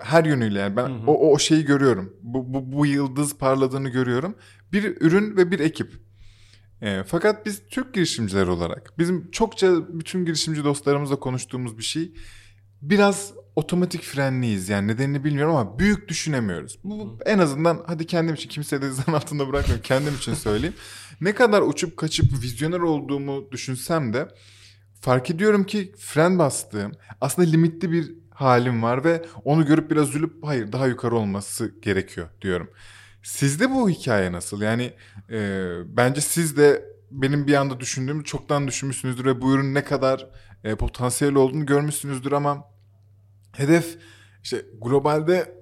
her 0.00 0.24
yönüyle 0.24 0.58
yani 0.58 0.76
ben 0.76 0.88
Hı 0.88 0.94
hı. 0.94 1.06
o, 1.06 1.32
o 1.32 1.38
şeyi 1.38 1.64
görüyorum. 1.64 2.16
Bu, 2.22 2.54
bu, 2.54 2.72
bu 2.72 2.86
yıldız 2.86 3.38
parladığını 3.38 3.88
görüyorum. 3.88 4.34
Bir 4.72 5.00
ürün 5.00 5.36
ve 5.36 5.50
bir 5.50 5.60
ekip. 5.60 5.92
Eee, 6.82 7.04
fakat 7.06 7.46
biz 7.46 7.62
Türk 7.70 7.94
girişimciler 7.94 8.46
olarak 8.46 8.92
bizim 8.98 9.30
çokça 9.30 9.98
bütün 9.98 10.24
girişimci 10.24 10.64
dostlarımızla 10.64 11.16
konuştuğumuz 11.16 11.78
bir 11.78 11.82
şey 11.82 12.12
biraz 12.82 13.32
otomatik 13.58 14.02
frenliyiz 14.02 14.68
yani 14.68 14.88
nedenini 14.88 15.24
bilmiyorum 15.24 15.56
ama 15.56 15.78
büyük 15.78 16.08
düşünemiyoruz. 16.08 16.78
Bu 16.84 17.18
en 17.26 17.38
azından 17.38 17.84
hadi 17.86 18.06
kendim 18.06 18.34
için 18.34 18.48
kimseye 18.48 18.82
de 18.82 18.90
zan 18.90 19.12
altında 19.12 19.48
bırakmıyorum 19.48 19.82
kendim 19.82 20.14
için 20.14 20.34
söyleyeyim. 20.34 20.74
Ne 21.20 21.34
kadar 21.34 21.62
uçup 21.62 21.96
kaçıp 21.96 22.42
vizyoner 22.42 22.80
olduğumu 22.80 23.52
düşünsem 23.52 24.12
de 24.12 24.28
fark 25.00 25.30
ediyorum 25.30 25.64
ki 25.64 25.92
fren 25.98 26.38
bastığım 26.38 26.92
aslında 27.20 27.48
limitli 27.48 27.92
bir 27.92 28.14
halim 28.30 28.82
var 28.82 29.04
ve 29.04 29.24
onu 29.44 29.66
görüp 29.66 29.90
biraz 29.90 30.08
üzülüp 30.08 30.32
hayır 30.44 30.72
daha 30.72 30.86
yukarı 30.86 31.16
olması 31.16 31.74
gerekiyor 31.82 32.28
diyorum. 32.42 32.70
Sizde 33.22 33.70
bu 33.70 33.90
hikaye 33.90 34.32
nasıl? 34.32 34.62
Yani 34.62 34.92
e, 35.30 35.68
bence 35.86 36.20
siz 36.20 36.56
de 36.56 36.84
benim 37.10 37.46
bir 37.46 37.54
anda 37.54 37.80
düşündüğüm 37.80 38.22
çoktan 38.22 38.68
düşünmüşsünüzdür 38.68 39.24
ve 39.24 39.40
bu 39.40 39.54
ürün 39.54 39.74
ne 39.74 39.84
kadar 39.84 40.30
e, 40.64 40.74
potansiyel 40.74 41.34
olduğunu 41.34 41.66
görmüşsünüzdür 41.66 42.32
ama 42.32 42.77
hedef 43.58 43.98
işte 44.42 44.64
globalde 44.82 45.58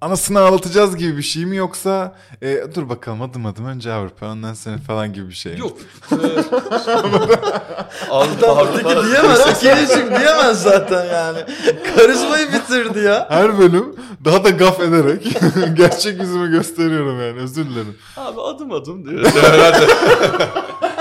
anasını 0.00 0.40
ağlatacağız 0.40 0.96
gibi 0.96 1.16
bir 1.16 1.22
şey 1.22 1.46
mi 1.46 1.56
yoksa 1.56 2.16
e, 2.42 2.62
dur 2.74 2.88
bakalım 2.88 3.22
adım 3.22 3.46
adım 3.46 3.66
önce 3.66 3.92
Avrupa 3.92 4.26
ondan 4.26 4.54
sonra 4.54 4.78
falan 4.78 5.12
gibi 5.12 5.28
bir 5.28 5.34
şey 5.34 5.52
mi? 5.52 5.60
Yok. 5.60 5.78
Ee, 6.12 8.10
Avrupa, 8.10 8.46
Oradaki 8.46 9.06
diyemez. 9.08 9.62
Gelişim 9.62 10.08
diyemez 10.08 10.62
zaten 10.62 11.04
yani. 11.04 11.38
Karizmayı 11.96 12.48
bitirdi 12.52 12.98
ya. 12.98 13.26
Her 13.30 13.58
bölüm 13.58 13.96
daha 14.24 14.44
da 14.44 14.50
gaf 14.50 14.80
ederek 14.80 15.22
gerçek 15.76 16.20
yüzümü 16.20 16.50
gösteriyorum 16.50 17.20
yani 17.20 17.40
özür 17.40 17.64
dilerim. 17.66 17.98
Abi 18.16 18.40
adım 18.40 18.72
adım 18.72 19.10
diyoruz. 19.10 19.34
Herhalde. 19.34 19.86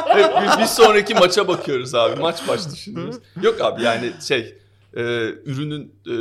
Hep 0.06 0.42
bir, 0.42 0.62
bir 0.62 0.68
sonraki 0.68 1.14
maça 1.14 1.48
bakıyoruz 1.48 1.96
abi. 1.96 2.20
Maç 2.22 2.40
baş 2.48 2.72
düşünüyoruz. 2.72 3.16
Yok 3.42 3.62
abi 3.62 3.84
yani 3.84 4.12
şey 4.28 4.58
e, 4.98 5.02
ürünün 5.46 5.96
e, 6.08 6.16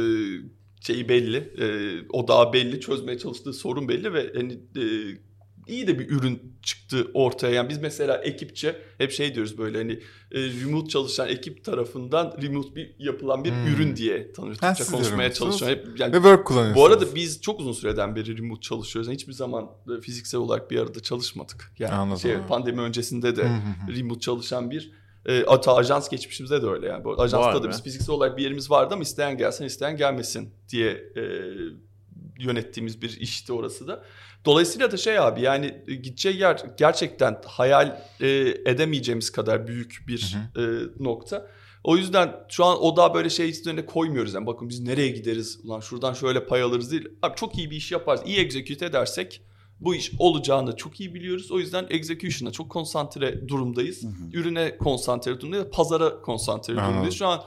şeyi 0.80 1.08
belli. 1.08 1.36
E, 1.36 1.66
odağı 2.12 2.52
belli. 2.52 2.80
Çözmeye 2.80 3.18
çalıştığı 3.18 3.52
sorun 3.52 3.88
belli 3.88 4.12
ve 4.14 4.32
hani 4.36 4.52
e, 4.52 4.82
iyi 5.66 5.86
de 5.86 5.98
bir 5.98 6.10
ürün 6.10 6.52
çıktı 6.62 7.10
ortaya. 7.14 7.54
Yani 7.54 7.68
biz 7.68 7.78
mesela 7.78 8.16
ekipçe 8.16 8.76
hep 8.98 9.10
şey 9.12 9.34
diyoruz 9.34 9.58
böyle 9.58 9.78
hani 9.78 9.92
e, 10.32 10.40
remote 10.40 10.88
çalışan 10.88 11.28
ekip 11.28 11.64
tarafından 11.64 12.36
remote 12.42 12.74
bir 12.76 12.94
yapılan 12.98 13.44
bir 13.44 13.50
Hmm. 13.50 13.66
ürün 13.66 13.96
diye 13.96 14.30
siz 14.76 14.90
konuşmaya 14.90 15.32
çalışıyoruz. 15.32 15.76
Hep, 15.76 16.00
yani 16.00 16.12
Ve 16.12 16.16
work 16.16 16.46
kullanıyorsunuz. 16.46 16.76
bu 16.82 16.86
arada 16.86 17.14
biz 17.14 17.40
çok 17.40 17.60
uzun 17.60 17.72
süreden 17.72 18.16
beri 18.16 18.38
remote 18.38 18.60
çalışıyoruz. 18.60 19.08
Yani 19.08 19.14
hiçbir 19.14 19.32
zaman 19.32 19.70
e, 19.98 20.00
fiziksel 20.00 20.40
olarak 20.40 20.70
bir 20.70 20.78
arada 20.78 21.00
çalışmadık. 21.00 21.72
Yani 21.78 21.92
Anladım. 21.94 22.20
şey, 22.20 22.36
pandemi 22.48 22.80
öncesinde 22.80 23.36
de 23.36 23.50
remote 23.96 24.20
çalışan 24.20 24.70
bir 24.70 24.90
e, 25.26 25.44
ata 25.44 25.74
ajans 25.74 26.08
geçmişimizde 26.08 26.62
de 26.62 26.66
öyle 26.66 26.86
yani. 26.86 27.04
Bu 27.04 27.22
ajansta 27.22 27.54
Vay 27.54 27.62
da 27.62 27.64
be. 27.64 27.68
biz 27.68 27.82
fiziksel 27.82 28.10
olarak 28.10 28.36
bir 28.36 28.42
yerimiz 28.42 28.70
vardı 28.70 28.94
ama 28.94 29.02
isteyen 29.02 29.38
gelsin 29.38 29.64
isteyen 29.64 29.96
gelmesin 29.96 30.54
diye 30.68 30.90
e, 30.90 31.22
yönettiğimiz 32.38 33.02
bir 33.02 33.20
işti 33.20 33.52
orası 33.52 33.88
da. 33.88 34.04
Dolayısıyla 34.44 34.92
da 34.92 34.96
şey 34.96 35.18
abi 35.18 35.40
yani 35.40 35.82
e, 35.88 35.94
gideceği 35.94 36.36
yer 36.36 36.62
gerçekten 36.76 37.42
hayal 37.46 38.00
e, 38.20 38.28
edemeyeceğimiz 38.66 39.32
kadar 39.32 39.66
büyük 39.66 40.04
bir 40.08 40.36
e, 40.56 40.62
nokta. 40.98 41.46
O 41.84 41.96
yüzden 41.96 42.34
şu 42.48 42.64
an 42.64 42.82
o 42.82 42.96
daha 42.96 43.14
böyle 43.14 43.30
şey 43.30 43.50
üzerine 43.50 43.86
koymuyoruz. 43.86 44.34
Yani 44.34 44.46
bakın 44.46 44.68
biz 44.68 44.80
nereye 44.80 45.08
gideriz? 45.08 45.60
Ulan 45.64 45.80
şuradan 45.80 46.12
şöyle 46.12 46.46
pay 46.46 46.62
alırız 46.62 46.92
değil. 46.92 47.08
Abi 47.22 47.36
çok 47.36 47.58
iyi 47.58 47.70
bir 47.70 47.76
iş 47.76 47.92
yaparız. 47.92 48.20
iyi 48.26 48.38
execute 48.38 48.86
edersek 48.86 49.42
bu 49.80 49.94
iş 49.94 50.12
olacağını 50.18 50.76
çok 50.76 51.00
iyi 51.00 51.14
biliyoruz. 51.14 51.50
O 51.52 51.58
yüzden 51.58 51.86
execution'a 51.90 52.52
çok 52.52 52.70
konsantre 52.70 53.48
durumdayız. 53.48 54.04
Ürüne 54.32 54.78
konsantre 54.78 55.40
durumdayız. 55.40 55.66
Pazara 55.72 56.20
konsantre 56.22 56.72
Anladım. 56.72 56.88
durumdayız. 56.90 57.14
Şu 57.14 57.26
an 57.26 57.40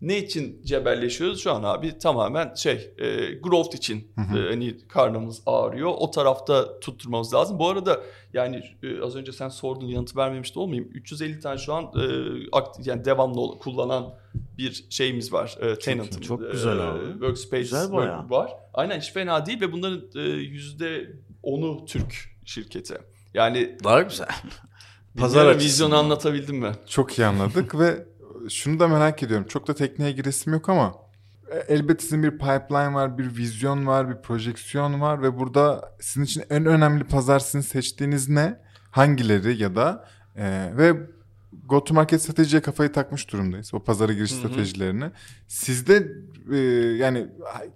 ne 0.00 0.18
için 0.18 0.62
cebelleşiyoruz? 0.64 1.40
Şu 1.42 1.52
an 1.52 1.62
abi 1.62 1.98
tamamen 1.98 2.54
şey 2.54 2.94
e, 2.98 3.34
growth 3.34 3.74
için 3.76 4.08
Hı 4.14 4.20
hı. 4.20 4.38
e, 4.38 4.48
hani 4.50 4.78
karnımız 4.88 5.42
ağrıyor. 5.46 5.92
O 5.98 6.10
tarafta 6.10 6.80
tutturmamız 6.80 7.34
lazım. 7.34 7.58
Bu 7.58 7.68
arada 7.68 8.00
yani 8.32 8.62
e, 8.82 9.00
az 9.00 9.16
önce 9.16 9.32
sen 9.32 9.48
sordun 9.48 9.86
yanıt 9.86 10.16
vermemiş 10.16 10.54
de 10.54 10.58
olmayayım. 10.58 10.90
350 10.94 11.40
tane 11.40 11.58
şu 11.58 11.74
an 11.74 11.84
e, 11.84 11.98
akt- 12.52 12.86
yani 12.88 13.04
devamlı 13.04 13.40
ol- 13.40 13.58
kullanan 13.58 14.14
bir 14.58 14.84
şeyimiz 14.90 15.32
var. 15.32 15.58
E, 15.60 15.78
tenant. 15.78 16.22
çok 16.22 16.42
e, 16.42 16.46
güzel 16.52 16.90
abi. 16.90 17.12
Workspace 17.12 17.62
Güzel 17.62 17.92
bayağı. 17.92 18.30
var. 18.30 18.50
Aynen 18.74 19.00
hiç 19.00 19.12
fena 19.12 19.46
değil 19.46 19.60
ve 19.60 19.72
bunların 19.72 20.02
e, 20.16 20.20
yüzde 20.30 21.12
onu 21.44 21.84
Türk 21.84 22.14
şirketi. 22.44 22.94
Yani 23.34 23.78
Daha 23.84 24.02
güzel. 24.02 24.28
Pazar 25.18 25.46
açısından. 25.46 25.66
vizyonu 25.66 25.96
anlatabildim 25.96 26.56
mi? 26.56 26.72
Çok 26.86 27.18
iyi 27.18 27.26
anladık 27.26 27.78
ve 27.78 28.06
şunu 28.50 28.80
da 28.80 28.88
merak 28.88 29.22
ediyorum. 29.22 29.46
Çok 29.48 29.68
da 29.68 29.74
tekniğe 29.74 30.12
giresim 30.12 30.52
yok 30.52 30.68
ama 30.68 30.94
e, 31.50 31.74
elbette 31.74 32.02
sizin 32.02 32.22
bir 32.22 32.30
pipeline 32.30 32.94
var, 32.94 33.18
bir 33.18 33.36
vizyon 33.36 33.86
var, 33.86 34.10
bir 34.10 34.22
projeksiyon 34.22 35.00
var 35.00 35.22
ve 35.22 35.38
burada 35.38 35.94
sizin 36.00 36.24
için 36.24 36.44
en 36.50 36.66
önemli 36.66 37.04
pazar 37.04 37.38
sizin 37.38 37.60
seçtiğiniz 37.60 38.28
ne? 38.28 38.60
Hangileri 38.90 39.62
ya 39.62 39.76
da 39.76 40.08
e, 40.36 40.70
ve 40.76 40.94
go 41.66 41.84
to 41.84 41.94
market 41.94 42.22
stratejiye 42.22 42.62
kafayı 42.62 42.92
takmış 42.92 43.32
durumdayız. 43.32 43.74
O 43.74 43.80
pazara 43.80 44.12
giriş 44.12 44.32
Hı 44.32 44.34
hı. 44.34 44.38
stratejilerini. 44.38 45.04
Sizde 45.48 46.08
e, 46.52 46.56
yani 46.98 47.26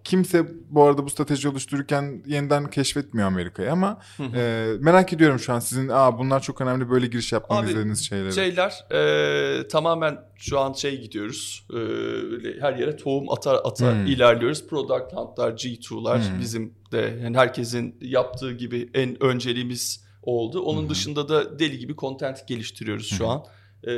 kimse 0.05 0.47
bu 0.71 0.83
arada 0.85 1.05
bu 1.05 1.11
strateji 1.11 1.49
oluştururken 1.49 2.23
yeniden 2.27 2.71
keşfetmiyor 2.71 3.27
Amerika'yı 3.29 3.73
ama 3.73 4.01
Hı 4.17 4.23
hı. 4.23 4.37
e, 4.37 4.73
merak 4.81 5.13
ediyorum 5.13 5.39
şu 5.39 5.53
an 5.53 5.59
sizin 5.59 5.89
Aa, 5.89 6.19
bunlar 6.19 6.41
çok 6.43 6.61
önemli 6.61 6.91
böyle 6.91 7.07
giriş 7.07 7.33
yapmanı 7.33 7.61
Abi, 7.61 7.67
izlediğiniz 7.71 8.07
şeyleri. 8.09 8.33
Şeyler 8.33 8.85
e, 8.93 9.69
tamamen 9.69 10.19
şu 10.37 10.61
an 10.61 10.73
şey 10.73 11.01
gidiyoruz. 11.01 11.67
E, 11.73 11.77
öyle 11.77 12.61
her 12.61 12.77
yere 12.77 12.97
tohum 12.97 13.31
ata 13.31 13.59
ata 13.65 13.93
Hmm. 13.93 14.07
ilerliyoruz. 14.07 14.67
Product 14.67 15.13
Hunt'lar, 15.13 15.53
G2'lar 15.53 16.31
Hmm. 16.33 16.41
bizim 16.41 16.75
de 16.93 17.19
yani 17.23 17.37
herkesin 17.37 17.97
yaptığı 18.01 18.53
gibi 18.53 18.91
en 18.95 19.23
önceliğimiz 19.23 20.05
oldu. 20.23 20.61
Onun 20.61 20.85
Hı. 20.85 20.89
dışında 20.89 21.29
da 21.29 21.59
deli 21.59 21.79
gibi 21.79 21.97
content 21.97 22.49
geliştiriyoruz 22.49 23.09
şu 23.09 23.25
Hı. 23.25 23.29
an. 23.29 23.45
E, 23.87 23.93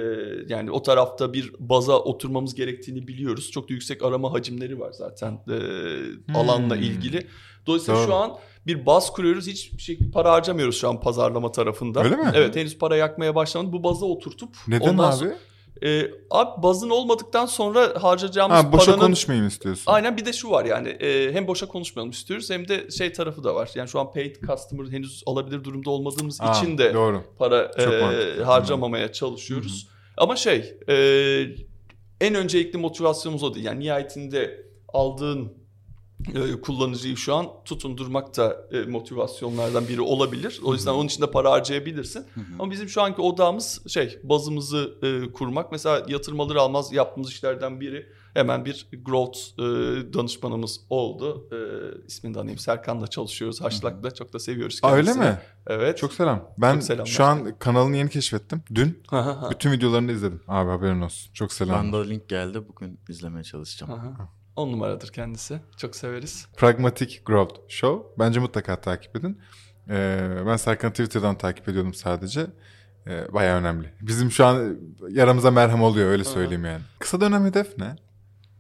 yani 0.48 0.70
o 0.70 0.82
tarafta 0.82 1.32
bir 1.32 1.52
baza 1.58 1.98
oturmamız 1.98 2.54
gerektiğini 2.54 3.08
biliyoruz. 3.08 3.50
Çok 3.50 3.68
da 3.68 3.72
yüksek 3.72 4.02
arama 4.02 4.32
hacimleri 4.32 4.80
var 4.80 4.92
zaten 4.92 5.32
e, 5.32 5.56
alanla 6.34 6.74
Hmm. 6.76 6.82
ilgili. 6.82 7.26
Dolayısıyla 7.66 8.00
Doğru. 8.00 8.06
şu 8.06 8.14
an 8.14 8.36
bir 8.66 8.86
baz 8.86 9.12
kuruyoruz. 9.12 9.46
Hiç 9.46 9.82
şey 9.82 9.98
para 10.12 10.32
harcamıyoruz 10.32 10.76
şu 10.80 10.88
an 10.88 11.00
pazarlama 11.00 11.52
tarafında. 11.52 12.04
Öyle 12.04 12.16
mi? 12.16 12.30
Evet 12.34 12.56
henüz 12.56 12.78
para 12.78 12.96
yakmaya 12.96 13.34
başlamadı. 13.34 13.72
Bu 13.72 13.82
baza 13.84 14.06
oturtup 14.06 14.56
Neden 14.68 14.88
ondan 14.88 15.10
abi? 15.10 15.16
sonra- 15.16 15.34
e, 15.84 16.02
abi 16.30 16.62
bazın 16.62 16.90
olmadıktan 16.90 17.46
sonra 17.46 18.02
harcayacağımız 18.02 18.58
Ha, 18.58 18.72
boşa 18.72 18.84
paranın 18.86 19.00
konuşmayayım 19.00 19.48
istiyorsun. 19.48 19.84
Aynen 19.92 20.16
bir 20.16 20.24
de 20.24 20.32
şu 20.32 20.50
var 20.50 20.64
yani 20.64 20.88
e, 20.88 21.32
hem 21.32 21.46
boşa 21.46 21.68
konuşmayalım 21.68 22.10
istiyoruz 22.10 22.50
hem 22.50 22.68
de 22.68 22.90
şey 22.90 23.12
tarafı 23.12 23.44
da 23.44 23.54
var. 23.54 23.70
Yani 23.74 23.88
şu 23.88 24.00
an 24.00 24.12
paid 24.12 24.36
customer 24.46 24.92
henüz 24.92 25.22
alabilir 25.26 25.64
durumda 25.64 25.90
olmadığımız 25.90 26.40
Aa, 26.40 26.52
için 26.58 26.78
de 26.78 26.94
Doğru. 26.94 27.24
para 27.38 27.70
Çok 27.72 27.94
e, 27.94 28.00
mantıklı. 28.00 28.42
harcamamaya 28.42 29.12
çalışıyoruz. 29.12 29.88
Ama 30.16 30.36
şey 30.36 30.74
e, 30.88 30.94
en 32.20 32.34
öncelikli 32.34 32.76
motivasyonumuz 32.76 33.42
o 33.42 33.54
değil. 33.54 33.66
Yani 33.66 33.80
nihayetinde 33.80 34.66
aldığın 34.88 35.52
kullanıcıyı 36.62 37.16
şu 37.16 37.34
an 37.34 37.46
tutundurmak 37.64 38.36
da 38.36 38.56
e, 38.72 38.80
motivasyonlardan 38.82 39.88
biri 39.88 40.00
olabilir. 40.00 40.60
O 40.64 40.72
yüzden 40.74 40.92
onun 40.92 41.06
için 41.06 41.22
de 41.22 41.30
para 41.30 41.50
harcayabilirsin. 41.50 42.26
Ama 42.58 42.70
bizim 42.70 42.88
şu 42.88 43.02
anki 43.02 43.20
odağımız 43.22 43.82
şey 43.88 44.18
bazımızı 44.22 44.94
e, 45.02 45.32
kurmak. 45.32 45.72
Mesela 45.72 46.04
yatırım 46.08 46.40
alır 46.40 46.56
almaz 46.56 46.92
yaptığımız 46.92 47.30
işlerden 47.30 47.80
biri 47.80 48.06
hemen 48.34 48.64
bir 48.64 48.88
growth 49.02 49.38
e, 49.58 49.62
danışmanımız 50.14 50.80
oldu. 50.90 51.48
E, 51.52 51.58
ismini 52.06 52.34
de 52.34 52.40
anayım. 52.40 52.58
Serkan'la 52.58 53.06
çalışıyoruz. 53.06 53.60
Haşlak'la 53.60 54.10
çok 54.10 54.32
da 54.32 54.38
seviyoruz 54.38 54.80
Aa, 54.82 54.92
öyle 54.92 55.06
kendisini. 55.06 55.24
mi? 55.24 55.38
Evet. 55.66 55.98
Çok 55.98 56.12
selam. 56.12 56.48
Ben 56.58 56.74
Çok 56.74 56.82
selamlar. 56.82 57.06
şu 57.06 57.24
an 57.24 57.58
kanalını 57.58 57.96
yeni 57.96 58.10
keşfettim. 58.10 58.62
Dün 58.74 59.02
bütün 59.50 59.72
videolarını 59.72 60.12
izledim. 60.12 60.40
Abi 60.48 60.70
haberin 60.70 61.00
olsun. 61.00 61.32
Çok 61.32 61.52
selam. 61.52 61.92
Bana 61.92 62.04
da 62.04 62.06
link 62.08 62.28
geldi. 62.28 62.68
Bugün 62.68 63.00
izlemeye 63.08 63.44
çalışacağım. 63.44 63.92
Aha. 63.92 64.39
On 64.56 64.72
numaradır 64.72 65.08
kendisi. 65.12 65.60
Çok 65.76 65.96
severiz. 65.96 66.46
Pragmatic 66.56 67.18
Growth 67.26 67.54
Show. 67.68 68.08
Bence 68.18 68.40
mutlaka 68.40 68.80
takip 68.80 69.16
edin. 69.16 69.38
Ee, 69.90 70.36
ben 70.46 70.56
Serkan'ı 70.56 70.90
Twitter'dan 70.90 71.38
takip 71.38 71.68
ediyordum 71.68 71.94
sadece. 71.94 72.46
Ee, 73.06 73.32
Baya 73.32 73.56
önemli. 73.56 73.92
Bizim 74.00 74.30
şu 74.30 74.46
an 74.46 74.76
yaramıza 75.10 75.50
merhem 75.50 75.82
oluyor 75.82 76.10
öyle 76.10 76.22
Aha. 76.22 76.30
söyleyeyim 76.30 76.64
yani. 76.64 76.80
Kısa 76.98 77.20
dönem 77.20 77.44
hedef 77.44 77.78
ne? 77.78 77.96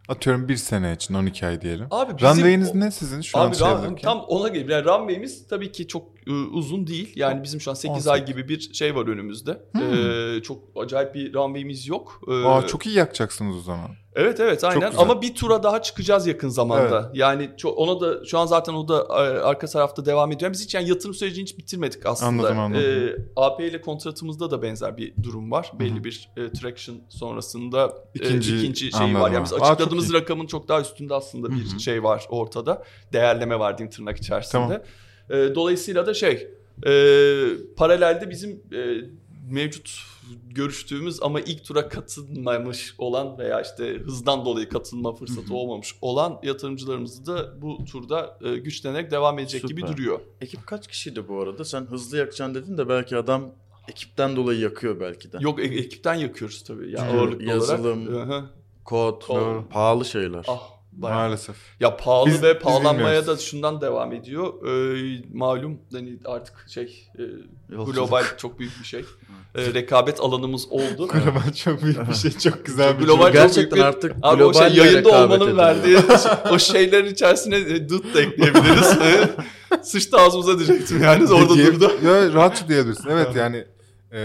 Atıyorum 0.08 0.48
bir 0.48 0.56
sene 0.56 0.92
için 0.92 1.14
12 1.14 1.46
ay 1.46 1.60
diyelim. 1.60 1.86
Abi 1.90 2.16
bizim 2.18 2.28
Runway'iniz 2.30 2.74
ne 2.74 2.90
sizin 2.90 3.20
şu 3.20 3.38
an 3.38 3.48
Abi 3.48 3.56
şey 3.56 3.66
ram- 3.68 3.76
alırken? 3.76 3.96
tam 3.96 4.20
ona 4.28 4.48
gelir. 4.48 4.68
Yani 4.68 4.84
runway'imiz 4.84 5.48
tabii 5.48 5.72
ki 5.72 5.88
çok 5.88 6.19
uzun 6.32 6.86
değil. 6.86 7.12
Yani 7.16 7.42
bizim 7.42 7.60
şu 7.60 7.70
an 7.70 7.74
8 7.74 8.08
ay 8.08 8.20
18. 8.20 8.34
gibi 8.34 8.48
bir 8.48 8.74
şey 8.74 8.94
var 8.94 9.06
önümüzde. 9.06 9.62
Hmm. 9.72 10.36
E, 10.36 10.42
çok 10.42 10.58
acayip 10.76 11.14
bir 11.14 11.34
runway'imiz 11.34 11.88
yok. 11.88 12.20
E, 12.28 12.44
Aa, 12.46 12.66
çok 12.66 12.86
iyi 12.86 12.96
yakacaksınız 12.96 13.56
o 13.56 13.60
zaman. 13.60 13.90
Evet 14.14 14.40
evet 14.40 14.64
aynen 14.64 14.92
ama 14.98 15.22
bir 15.22 15.34
tura 15.34 15.62
daha 15.62 15.82
çıkacağız 15.82 16.26
yakın 16.26 16.48
zamanda. 16.48 17.10
Yani 17.14 17.50
çok, 17.56 17.78
ona 17.78 18.00
da 18.00 18.24
şu 18.24 18.38
an 18.38 18.46
zaten 18.46 18.74
o 18.74 18.88
da 18.88 19.00
e, 19.10 19.40
arka 19.40 19.66
tarafta 19.66 20.06
devam 20.06 20.32
ediyor. 20.32 20.52
Biz 20.52 20.64
hiç 20.64 20.74
yani 20.74 20.88
yatırım 20.88 21.14
sürecini 21.14 21.42
hiç 21.42 21.58
bitirmedik 21.58 22.06
aslında. 22.06 22.28
Anladım, 22.28 22.58
anladım. 22.58 22.84
E, 22.84 23.16
AP 23.36 23.60
ile 23.60 23.80
kontratımızda 23.80 24.50
da 24.50 24.62
benzer 24.62 24.96
bir 24.96 25.14
durum 25.22 25.50
var. 25.50 25.72
Belli 25.80 26.04
bir 26.04 26.30
e, 26.36 26.52
traction 26.52 26.96
sonrasında 27.08 27.94
İkinci- 28.14 28.54
e, 28.54 28.58
ikinci 28.58 28.92
şey 28.92 29.14
var. 29.14 29.30
Yani 29.30 29.44
biz. 29.44 29.52
Aa, 29.52 29.58
çok 29.58 29.66
açıkladığımız 29.70 30.10
iyi. 30.10 30.14
rakamın 30.14 30.46
çok 30.46 30.68
daha 30.68 30.80
üstünde 30.80 31.14
aslında 31.14 31.50
bir 31.50 31.70
Hı 31.70 31.74
hı. 31.74 31.80
şey 31.80 32.02
var 32.04 32.26
ortada. 32.28 32.84
Değerleme 33.12 33.58
var 33.58 33.78
diyeyim 33.78 33.90
tırnak 33.90 34.18
içerisinde. 34.18 34.62
Tamam. 34.62 34.82
E, 35.30 35.54
dolayısıyla 35.54 36.06
da 36.06 36.14
şey 36.14 36.48
e, 36.86 36.92
paralelde 37.76 38.30
bizim 38.30 38.50
e, 38.50 38.96
mevcut 39.50 39.90
görüştüğümüz 40.50 41.22
ama 41.22 41.40
ilk 41.40 41.64
tura 41.64 41.88
katılmamış 41.88 42.94
olan 42.98 43.38
veya 43.38 43.60
işte 43.60 43.98
hızdan 43.98 44.44
dolayı 44.44 44.68
katılma 44.68 45.14
fırsatı 45.14 45.54
olmamış 45.54 45.94
olan 46.02 46.40
yatırımcılarımız 46.42 47.26
da 47.26 47.62
bu 47.62 47.84
turda 47.84 48.38
e, 48.44 48.56
güçlenerek 48.56 49.10
devam 49.10 49.38
edecek 49.38 49.68
gibi 49.68 49.80
Süper. 49.80 49.96
duruyor. 49.96 50.20
Ekip 50.40 50.66
kaç 50.66 50.88
kişiydi 50.88 51.28
bu 51.28 51.40
arada? 51.40 51.64
Sen 51.64 51.82
hızlı 51.82 52.18
yakacaksın 52.18 52.54
dedin 52.54 52.78
de 52.78 52.88
belki 52.88 53.16
adam 53.16 53.50
ekipten 53.88 54.36
dolayı 54.36 54.60
yakıyor 54.60 55.00
belki 55.00 55.32
de. 55.32 55.38
Yok 55.40 55.60
e- 55.60 55.62
ekipten 55.62 56.14
yakıyoruz 56.14 56.62
tabii 56.64 56.90
ya 56.90 57.06
Hı, 57.12 57.18
ağırlıklı 57.18 57.44
yazılım. 57.44 58.08
olarak. 58.14 58.44
Kod, 58.84 59.28
Doğru. 59.28 59.64
pahalı 59.70 60.04
şeyler. 60.04 60.44
Ah 60.48 60.79
bayağı. 60.92 61.18
Maalesef. 61.18 61.56
Ya 61.80 61.96
pahalı 61.96 62.26
Biz- 62.26 62.42
ve 62.42 62.58
pahalanmaya 62.58 63.26
da 63.26 63.36
şundan 63.36 63.80
devam 63.80 64.12
ediyor. 64.12 64.66
Ee, 64.66 65.22
malum 65.34 65.80
hani 65.92 66.18
artık 66.24 66.66
şey 66.68 67.08
e, 67.18 67.22
Yolculuk. 67.74 67.94
global 67.96 68.24
çok 68.36 68.58
büyük 68.58 68.80
bir 68.80 68.84
şey. 68.86 69.04
Ee, 69.54 69.74
rekabet 69.74 70.20
alanımız 70.20 70.66
oldu. 70.72 71.08
Global 71.12 71.52
çok 71.64 71.82
büyük 71.82 72.08
bir 72.08 72.14
şey. 72.14 72.30
Çok 72.30 72.66
güzel 72.66 72.98
bir 73.00 73.04
Global 73.04 73.24
çok 73.24 73.32
Gerçekten 73.32 73.62
büyük 73.62 73.72
bir- 73.76 73.80
artık 73.88 74.16
Abi 74.22 74.44
o 74.44 74.52
şey 74.54 74.68
global 74.68 74.76
yayında 74.86 75.22
olmanın 75.24 75.56
verdiği 75.56 75.98
o 76.50 76.58
şeylerin 76.58 77.06
içerisine 77.06 77.56
e, 77.56 77.88
dıt 77.88 78.14
da 78.14 78.20
ekleyebiliriz. 78.20 78.98
Sıçtı 79.82 80.16
ağzımıza 80.16 80.58
diyecektim 80.58 81.02
yani 81.02 81.32
orada 81.32 81.48
durdu. 81.58 81.92
Ya, 82.04 82.32
rahatça 82.32 82.68
diyebilirsin. 82.68 83.08
Evet 83.10 83.36
yani 83.36 83.64
e, 84.12 84.18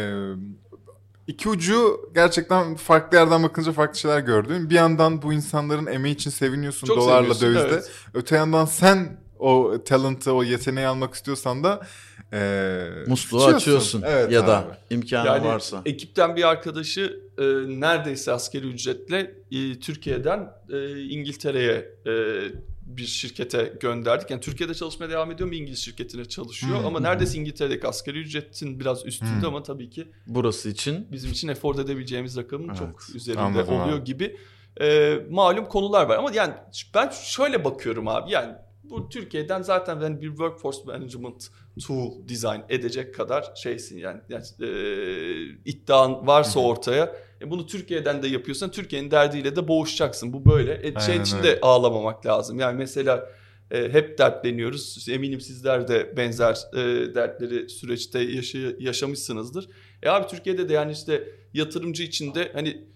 iki 1.27 1.49
ucu 1.49 2.09
gerçekten 2.15 2.75
farklı 2.75 3.17
yerden 3.17 3.43
bakınca 3.43 3.71
farklı 3.71 3.99
şeyler 3.99 4.19
gördün. 4.19 4.69
Bir 4.69 4.75
yandan 4.75 5.21
bu 5.21 5.33
insanların 5.33 5.85
emeği 5.85 6.15
için 6.15 6.29
seviniyorsun 6.29 6.87
Çok 6.87 6.97
dolarla 6.97 7.39
dövizde. 7.41 7.67
evet. 7.71 7.91
Öte 8.13 8.35
yandan 8.35 8.65
sen 8.65 9.17
o 9.39 9.77
talent'ı, 9.85 10.33
o 10.33 10.43
yeteneği 10.43 10.87
almak 10.87 11.13
istiyorsan 11.13 11.63
da 11.63 11.87
e, 12.33 12.87
Musluğu 13.07 13.45
açıyorsun 13.45 14.03
Evet 14.07 14.31
ya 14.31 14.39
abi. 14.41 14.47
da 14.47 14.77
imkanı 14.89 15.27
Yani 15.27 15.45
varsa. 15.47 15.81
ekipten 15.85 16.35
bir 16.35 16.43
arkadaşı 16.47 17.19
e, 17.37 17.43
neredeyse 17.79 18.31
askeri 18.31 18.67
ücretle 18.67 19.31
e, 19.51 19.79
Türkiye'den 19.79 20.49
e, 20.73 20.99
İngiltere'ye 21.01 21.89
e, 22.05 22.11
bir 22.85 23.05
şirkete 23.05 23.73
gönderdik. 23.79 24.29
Yani 24.31 24.41
Türkiye'de 24.41 24.73
çalışmaya 24.73 25.09
devam 25.09 25.31
ediyor 25.31 25.49
mu 25.49 25.55
İngiliz 25.55 25.79
şirketine 25.79 26.25
çalışıyor 26.25 26.79
Hmm. 26.79 26.85
ama 26.85 26.99
neredeyse 26.99 27.37
İngiltere'deki 27.37 27.87
asgari 27.87 28.19
ücretin 28.19 28.79
biraz 28.79 29.05
üstünde 29.05 29.31
Hmm. 29.31 29.45
ama 29.45 29.63
tabii 29.63 29.89
ki 29.89 30.07
Burası 30.27 30.69
için 30.69 31.07
bizim 31.11 31.31
için 31.31 31.47
afford 31.47 31.77
edebileceğimiz 31.77 32.37
rakamın 32.37 32.67
Evet, 32.67 32.77
çok 32.77 33.15
üzerinde 33.15 33.41
anladım 33.41 33.73
oluyor 33.73 33.97
abi. 33.97 34.03
gibi 34.03 34.37
e, 34.81 35.15
malum 35.29 35.65
konular 35.65 36.05
var. 36.05 36.17
Ama 36.17 36.31
yani 36.33 36.53
ben 36.95 37.09
şöyle 37.23 37.63
bakıyorum 37.63 38.07
abi 38.07 38.31
yani 38.31 38.53
bu 38.89 39.09
Türkiye'den 39.09 39.61
zaten 39.61 40.01
ben 40.01 40.21
bir 40.21 40.27
workforce 40.27 40.77
management 40.85 41.47
tool 41.87 42.27
design 42.29 42.59
edecek 42.69 43.15
kadar 43.15 43.51
şeysin 43.55 43.97
yani, 43.97 44.21
yani 44.29 44.43
e, 44.61 44.69
iddian 45.65 46.27
varsa 46.27 46.59
ortaya 46.59 47.15
e, 47.41 47.49
bunu 47.49 47.65
Türkiye'den 47.65 48.23
de 48.23 48.27
yapıyorsan 48.27 48.71
Türkiye'nin 48.71 49.11
derdiyle 49.11 49.55
de 49.55 49.67
boğuşacaksın. 49.67 50.33
Bu 50.33 50.45
böyle. 50.45 50.87
E, 50.87 50.99
şey 50.99 51.17
için 51.17 51.43
de 51.43 51.59
ağlamamak 51.61 52.25
lazım. 52.25 52.59
Yani 52.59 52.77
mesela 52.77 53.29
e, 53.71 53.89
hep 53.93 54.17
dertleniyoruz. 54.17 55.05
Eminim 55.09 55.41
sizler 55.41 55.87
de 55.87 56.17
benzer 56.17 56.57
e, 56.73 57.15
dertleri 57.15 57.69
süreçte 57.69 58.19
yaşa- 58.19 58.75
yaşamışsınızdır. 58.79 59.69
E 60.03 60.09
abi 60.09 60.27
Türkiye'de 60.27 60.69
de 60.69 60.73
yani 60.73 60.91
işte 60.91 61.29
yatırımcı 61.53 62.03
için 62.03 62.35
de 62.35 62.51
hani 62.53 62.87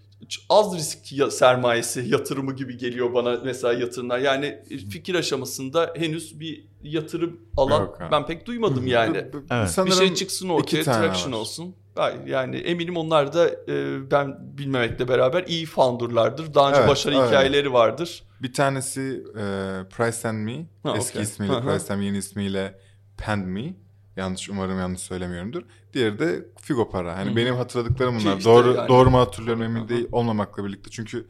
az 0.50 0.78
risk 0.78 1.12
ya- 1.14 1.32
sermayesi 1.32 2.06
yatırımı 2.08 2.56
gibi 2.56 2.78
geliyor 2.78 3.14
bana 3.14 3.40
mesela 3.46 3.74
yatırımlar. 3.74 4.20
Yani 4.20 4.46
e, 4.46 4.78
fikir 4.78 5.16
aşamasında 5.16 5.94
henüz 5.96 6.40
bir 6.40 6.66
yatırım 6.84 7.40
alan 7.58 7.80
Yok 7.82 8.00
ben 8.12 8.26
pek 8.26 8.46
duymadım 8.46 8.88
yani. 8.88 9.18
Evet. 9.52 9.78
Bir 9.86 9.92
şey 9.92 10.14
çıksın 10.14 10.50
ortaya, 10.50 10.84
traction 10.84 11.32
var. 11.34 11.38
olsun. 11.38 11.76
Hayır, 11.96 12.26
yani 12.28 12.56
eminim 12.58 12.98
onlar 12.98 13.34
da 13.34 13.50
e, 13.50 14.12
ben 14.12 14.38
bilmemekle 14.58 15.08
beraber 15.08 15.44
iyi 15.48 15.66
founderlardır. 15.66 16.54
Daha 16.54 16.70
önce 16.70 16.80
Evet, 16.80 16.90
başarı 16.90 17.16
öyle. 17.18 17.28
hikayeleri 17.28 17.74
vardır. 17.74 18.24
Bir 18.42 18.54
tanesi 18.54 19.24
e, 19.30 19.44
Price 19.90 20.30
and 20.30 20.38
Me. 20.46 20.66
Ha, 20.84 20.94
Eski 20.98 21.12
okey. 21.12 21.22
ismiyle. 21.24 21.62
Price 21.62 21.94
and 21.94 22.00
Me, 22.00 22.06
yeni 22.06 22.18
ismiyle 22.18 22.80
Pend 23.18 23.46
Me. 23.46 23.74
Yanlış 24.18 24.50
umarım 24.50 24.80
yanlış 24.80 25.02
söylemiyorumdur. 25.02 25.64
Diğeri 25.94 26.20
de 26.20 26.46
Figo 26.62 26.90
Para. 26.90 27.18
Hani 27.18 27.32
Hı 27.32 27.36
benim 27.36 27.56
hatırladıklarım 27.56 28.20
bunlar. 28.20 28.38
işte 28.38 28.50
doğru 28.50 28.74
yani- 28.74 28.88
doğru 28.88 29.10
mu 29.10 29.20
hatırlıyorum 29.20 29.64
emin 29.64 29.88
değil 29.90 30.08
olmamakla 30.12 30.66
birlikte. 30.66 30.90
Çünkü 30.92 31.28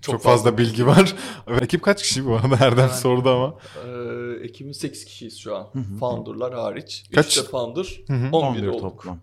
Çok, 0.00 0.22
fazla 0.22 0.58
bilgi 0.58 0.86
var. 0.86 1.14
Ekip 1.60 1.82
kaç 1.82 2.02
kişi 2.02 2.26
bu 2.26 2.36
arada 2.36 2.56
Erdem 2.64 2.78
Yani- 2.78 2.92
sordu 3.00 3.30
ama. 3.30 3.54
Ee, 3.86 4.44
ekibimiz 4.44 4.76
8 4.76 5.04
kişiyiz 5.04 5.38
şu 5.38 5.56
an. 5.56 5.68
Hı 5.72 5.78
hı. 5.78 5.98
Founder'lar 5.98 6.54
hariç. 6.54 7.04
Kaç? 7.14 7.26
3 7.26 7.44
de 7.44 7.48
founder, 7.48 8.00
Hı 8.06 8.12
hı. 8.12 8.28
11, 8.32 8.58
11 8.62 8.66
olduk. 8.68 8.80
toplam. 8.80 9.20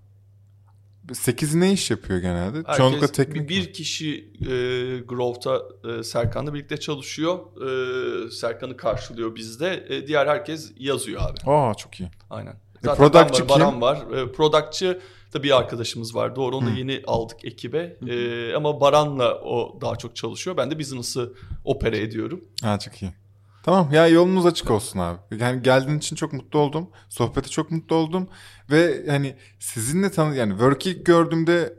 8 1.13 1.55
ne 1.55 1.73
iş 1.73 1.91
yapıyor 1.91 2.19
genelde? 2.19 2.57
Herkes, 2.57 2.77
Çoğunlukla 2.77 3.07
teknik 3.07 3.41
mi? 3.41 3.47
bir 3.49 3.73
kişi 3.73 4.31
e, 4.41 4.45
Growth'ta 4.99 5.62
e, 5.99 6.03
Serkan'la 6.03 6.53
birlikte 6.53 6.77
çalışıyor. 6.77 7.39
E, 8.27 8.31
Serkan'ı 8.31 8.77
karşılıyor 8.77 9.36
bizde. 9.36 9.86
E, 9.89 10.07
diğer 10.07 10.27
herkes 10.27 10.71
yazıyor 10.77 11.21
abi. 11.21 11.51
Aa 11.51 11.73
çok 11.73 11.99
iyi. 11.99 12.10
Aynen. 12.29 12.55
E, 12.84 12.86
Zaten 12.86 12.98
productçı 13.12 13.44
var, 13.44 13.50
Baran 13.50 13.72
kim? 13.72 13.82
var. 13.82 13.98
E, 14.18 14.32
productçı 14.32 15.02
da 15.34 15.44
bir 15.44 15.58
arkadaşımız 15.58 16.16
var. 16.16 16.36
Doğru 16.36 16.56
onu 16.58 16.72
Hı. 16.72 16.76
yeni 16.80 17.04
aldık 17.08 17.46
ekibe. 17.46 17.98
E, 18.08 18.54
ama 18.54 18.82
Baran'la 18.82 19.36
o 19.42 19.82
daha 19.82 19.96
çok 19.96 20.16
çalışıyor. 20.16 20.58
Ben 20.58 20.72
de 20.72 20.80
business'ı 20.80 21.34
opere 21.63 22.00
ediyorum. 22.02 22.42
Ha 22.62 22.80
çok 22.80 23.02
iyi. 23.02 23.12
Tamam 23.63 23.90
ya 23.94 24.08
yolunuz 24.08 24.46
açık 24.46 24.72
olsun 24.72 25.00
abi. 25.00 25.18
Yani 25.40 25.62
geldiğin 25.62 25.98
için 25.98 26.16
çok 26.16 26.34
mutlu 26.34 26.60
oldum. 26.60 26.90
Sohbete 27.10 27.50
çok 27.50 27.72
mutlu 27.72 27.96
oldum. 27.96 28.30
Ve 28.72 29.06
hani 29.10 29.36
sizinle 29.60 30.12
tanı 30.12 30.36
yani 30.36 30.50
work 30.52 30.86
ilk 30.88 31.06
gördüğümde 31.06 31.74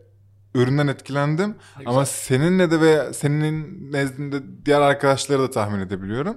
üründen 0.55 0.87
etkilendim. 0.87 1.49
Ne 1.51 1.85
Ama 1.87 2.01
güzel. 2.01 2.15
seninle 2.15 2.71
de 2.71 2.81
ve 2.81 3.13
senin 3.13 3.93
nezdinde 3.93 4.37
diğer 4.65 4.81
arkadaşları 4.81 5.39
da 5.43 5.51
tahmin 5.51 5.81
edebiliyorum. 5.81 6.37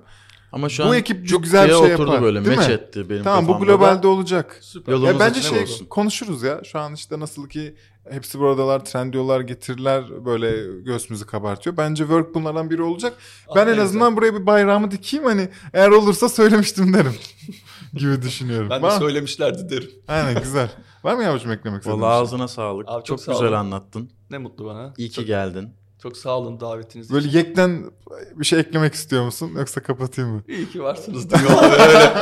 Ama 0.51 0.69
şu 0.69 0.83
Bu 0.83 0.87
an 0.87 0.93
ekip 0.97 1.27
çok 1.27 1.43
güzel 1.43 1.63
bir 1.69 1.73
şey 1.73 1.93
oturdu 1.93 2.11
yapar, 2.11 2.21
böyle. 2.21 2.45
değil 2.45 2.57
Meç 2.57 2.67
mi? 2.67 2.73
etti 2.73 3.09
benim 3.09 3.23
tamam 3.23 3.43
bu 3.47 3.51
kafamda 3.51 3.67
da. 3.67 3.75
globalde 3.75 4.07
olacak. 4.07 4.57
Süper. 4.61 4.93
Ya 4.97 5.19
bence 5.19 5.41
şey 5.41 5.61
olsun. 5.63 5.85
konuşuruz 5.85 6.43
ya. 6.43 6.61
Şu 6.63 6.79
an 6.79 6.93
işte 6.93 7.19
nasıl 7.19 7.49
ki 7.49 7.75
hepsi 8.09 8.39
buradalar, 8.39 8.85
trendiyorlar, 8.85 9.41
getiriler 9.41 10.25
böyle 10.25 10.81
göğsümüzü 10.83 11.25
kabartıyor. 11.25 11.77
Bence 11.77 12.03
work 12.03 12.35
bunlardan 12.35 12.69
biri 12.69 12.81
olacak. 12.81 13.13
Ben 13.55 13.67
en 13.67 13.77
Ah, 13.77 13.83
azından 13.83 14.17
buraya 14.17 14.33
bir 14.33 14.45
bayrağımı 14.45 14.91
dikeyim 14.91 15.25
hani 15.25 15.49
eğer 15.73 15.89
olursa 15.89 16.29
söylemiştim 16.29 16.93
derim 16.93 17.13
gibi 17.93 18.21
düşünüyorum. 18.21 18.67
güzel. 18.67 18.81
Ben 18.81 18.89
de 18.89 18.93
Var 18.93 18.99
söylemişlerdi 18.99 19.69
derim. 19.69 19.89
Aynen 20.07 20.41
güzel. 20.43 20.69
Var 21.03 21.15
mı 21.15 21.23
yavrucuğum 21.23 21.51
eklemek 21.51 21.79
istediğin 21.81 22.01
Vallahi 22.01 22.21
ağzına 22.21 22.47
sağlık. 22.47 22.85
Abi 22.89 22.97
çok 22.97 23.05
çok 23.05 23.19
sağ 23.21 23.31
güzel 23.31 23.47
olun. 23.47 23.57
anlattın. 23.57 24.11
Ne 24.29 24.37
mutlu 24.37 24.65
bana. 24.65 24.93
İyi 24.97 25.09
ki 25.09 25.15
çok, 25.15 25.27
geldin. 25.27 25.69
Çok 26.03 26.17
sağ 26.17 26.37
olun 26.37 26.59
davetiniz 26.59 27.05
için. 27.05 27.15
Böyle 27.15 27.37
yekten 27.37 27.91
bir 28.35 28.45
şey 28.45 28.59
eklemek 28.59 28.93
istiyor 28.93 29.25
musun 29.25 29.51
yoksa 29.57 29.83
kapatayım 29.83 30.31
mı? 30.31 30.43
İyi 30.47 30.69
ki 30.69 30.83
varsınız? 30.83 31.27
Öyle 31.33 32.13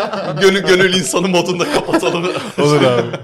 gönül 0.41 0.61
gönül 0.67 0.93
insanı 0.93 1.27
modunda 1.27 1.73
kapatalım. 1.73 2.23
Olur 2.61 2.81
abi. 2.81 3.17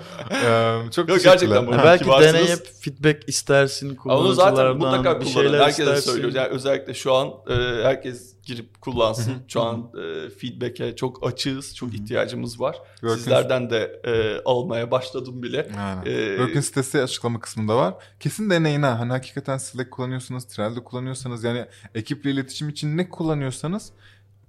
Ee, 0.46 0.92
çok 0.92 1.10
Yok, 1.10 1.24
gerçekten 1.24 1.68
bu. 1.68 1.72
Belki 1.72 2.06
deneyip 2.06 2.68
feedback 2.82 3.30
istersin 3.30 3.98
Ama 4.06 4.18
onu 4.18 4.34
zaten 4.34 4.52
kullanıcılardan 4.56 4.78
mutlaka 4.78 5.20
bir 5.20 5.26
kullanın. 5.26 5.48
şeyler 5.50 5.60
Herkese 5.60 6.02
söylüyoruz. 6.02 6.36
Yani 6.36 6.48
özellikle 6.48 6.94
şu 6.94 7.14
an 7.14 7.28
e, 7.50 7.54
herkes 7.84 8.35
girip 8.46 8.82
kullansın. 8.82 9.34
şu 9.48 9.62
an 9.62 9.92
e, 10.02 10.30
feedback'e 10.30 10.96
çok 10.96 11.28
açığız. 11.28 11.76
Çok 11.76 11.94
ihtiyacımız 11.94 12.60
var. 12.60 12.78
Working- 13.02 13.16
Sizlerden 13.18 13.70
de 13.70 14.02
e, 14.06 14.42
almaya 14.46 14.92
başladım 14.92 15.44
bile. 15.44 15.68
Aynen. 15.80 16.02
Ee, 16.06 16.28
Work'ün 16.38 16.62
sitesi 16.62 17.02
açıklama 17.02 17.40
kısmında 17.40 17.76
var. 17.78 17.94
Kesin 18.20 18.50
deneyin 18.50 18.82
ha. 18.82 19.00
Hani 19.00 19.12
hakikaten 19.12 19.58
Slack 19.58 19.92
kullanıyorsanız, 19.92 20.46
Trello 20.46 20.84
kullanıyorsanız 20.84 21.44
yani 21.44 21.66
ekiple 21.96 22.32
iletişim 22.32 22.70
için 22.70 22.98
ne 22.98 23.10
kullanıyorsanız 23.10 23.92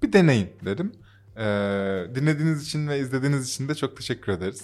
bir 0.03 0.13
deneyin 0.13 0.49
dedim. 0.65 0.93
Ee, 1.37 1.43
dinlediğiniz 2.15 2.63
için 2.67 2.89
ve 2.89 2.99
izlediğiniz 2.99 3.49
için 3.49 3.69
de 3.69 3.75
çok 3.75 3.97
teşekkür 3.97 4.33
ederiz. 4.33 4.63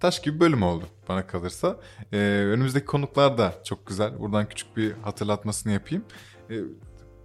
Taş 0.00 0.22
gibi 0.22 0.40
bölüm 0.40 0.62
oldu 0.62 0.84
bana 1.08 1.26
kalırsa. 1.26 1.76
Ee, 2.12 2.16
önümüzdeki 2.52 2.86
konuklar 2.86 3.38
da 3.38 3.54
çok 3.64 3.86
güzel. 3.86 4.20
Buradan 4.20 4.48
küçük 4.48 4.76
bir 4.76 4.92
hatırlatmasını 4.92 5.72
yapayım. 5.72 6.04
Ee, 6.50 6.54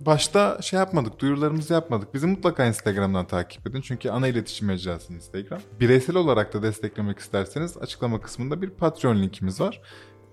başta 0.06 0.62
şey 0.62 0.80
yapmadık, 0.80 1.20
duyurularımızı 1.20 1.74
yapmadık. 1.74 2.14
Bizi 2.14 2.28
mutlaka 2.28 2.66
Instagram'dan 2.66 3.28
takip 3.28 3.68
edin. 3.68 3.82
Çünkü 3.82 4.10
ana 4.10 4.28
iletişim 4.28 4.68
mecrası 4.68 5.14
Instagram. 5.14 5.60
Bireysel 5.80 6.16
olarak 6.16 6.54
da 6.54 6.64
desteklemek 6.64 7.20
isterseniz 7.20 7.78
açıklama 7.78 8.22
kısmında 8.22 8.62
bir 8.62 8.70
Patreon 8.70 9.22
linkimiz 9.22 9.62
var. 9.62 9.82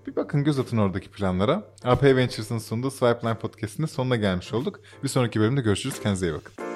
Bir 0.07 0.15
bakın 0.15 0.43
göz 0.43 0.59
atın 0.59 0.77
oradaki 0.77 1.09
planlara. 1.09 1.63
AP 1.83 2.03
Ventures'ın 2.03 2.57
sunduğu 2.57 2.91
Swipeline 2.91 3.37
Podcast'inin 3.37 3.87
sonuna 3.87 4.15
gelmiş 4.15 4.53
olduk. 4.53 4.79
Bir 5.03 5.09
sonraki 5.09 5.39
bölümde 5.39 5.61
görüşürüz. 5.61 5.99
Kendinize 5.99 6.27
iyi 6.27 6.33
bakın. 6.33 6.66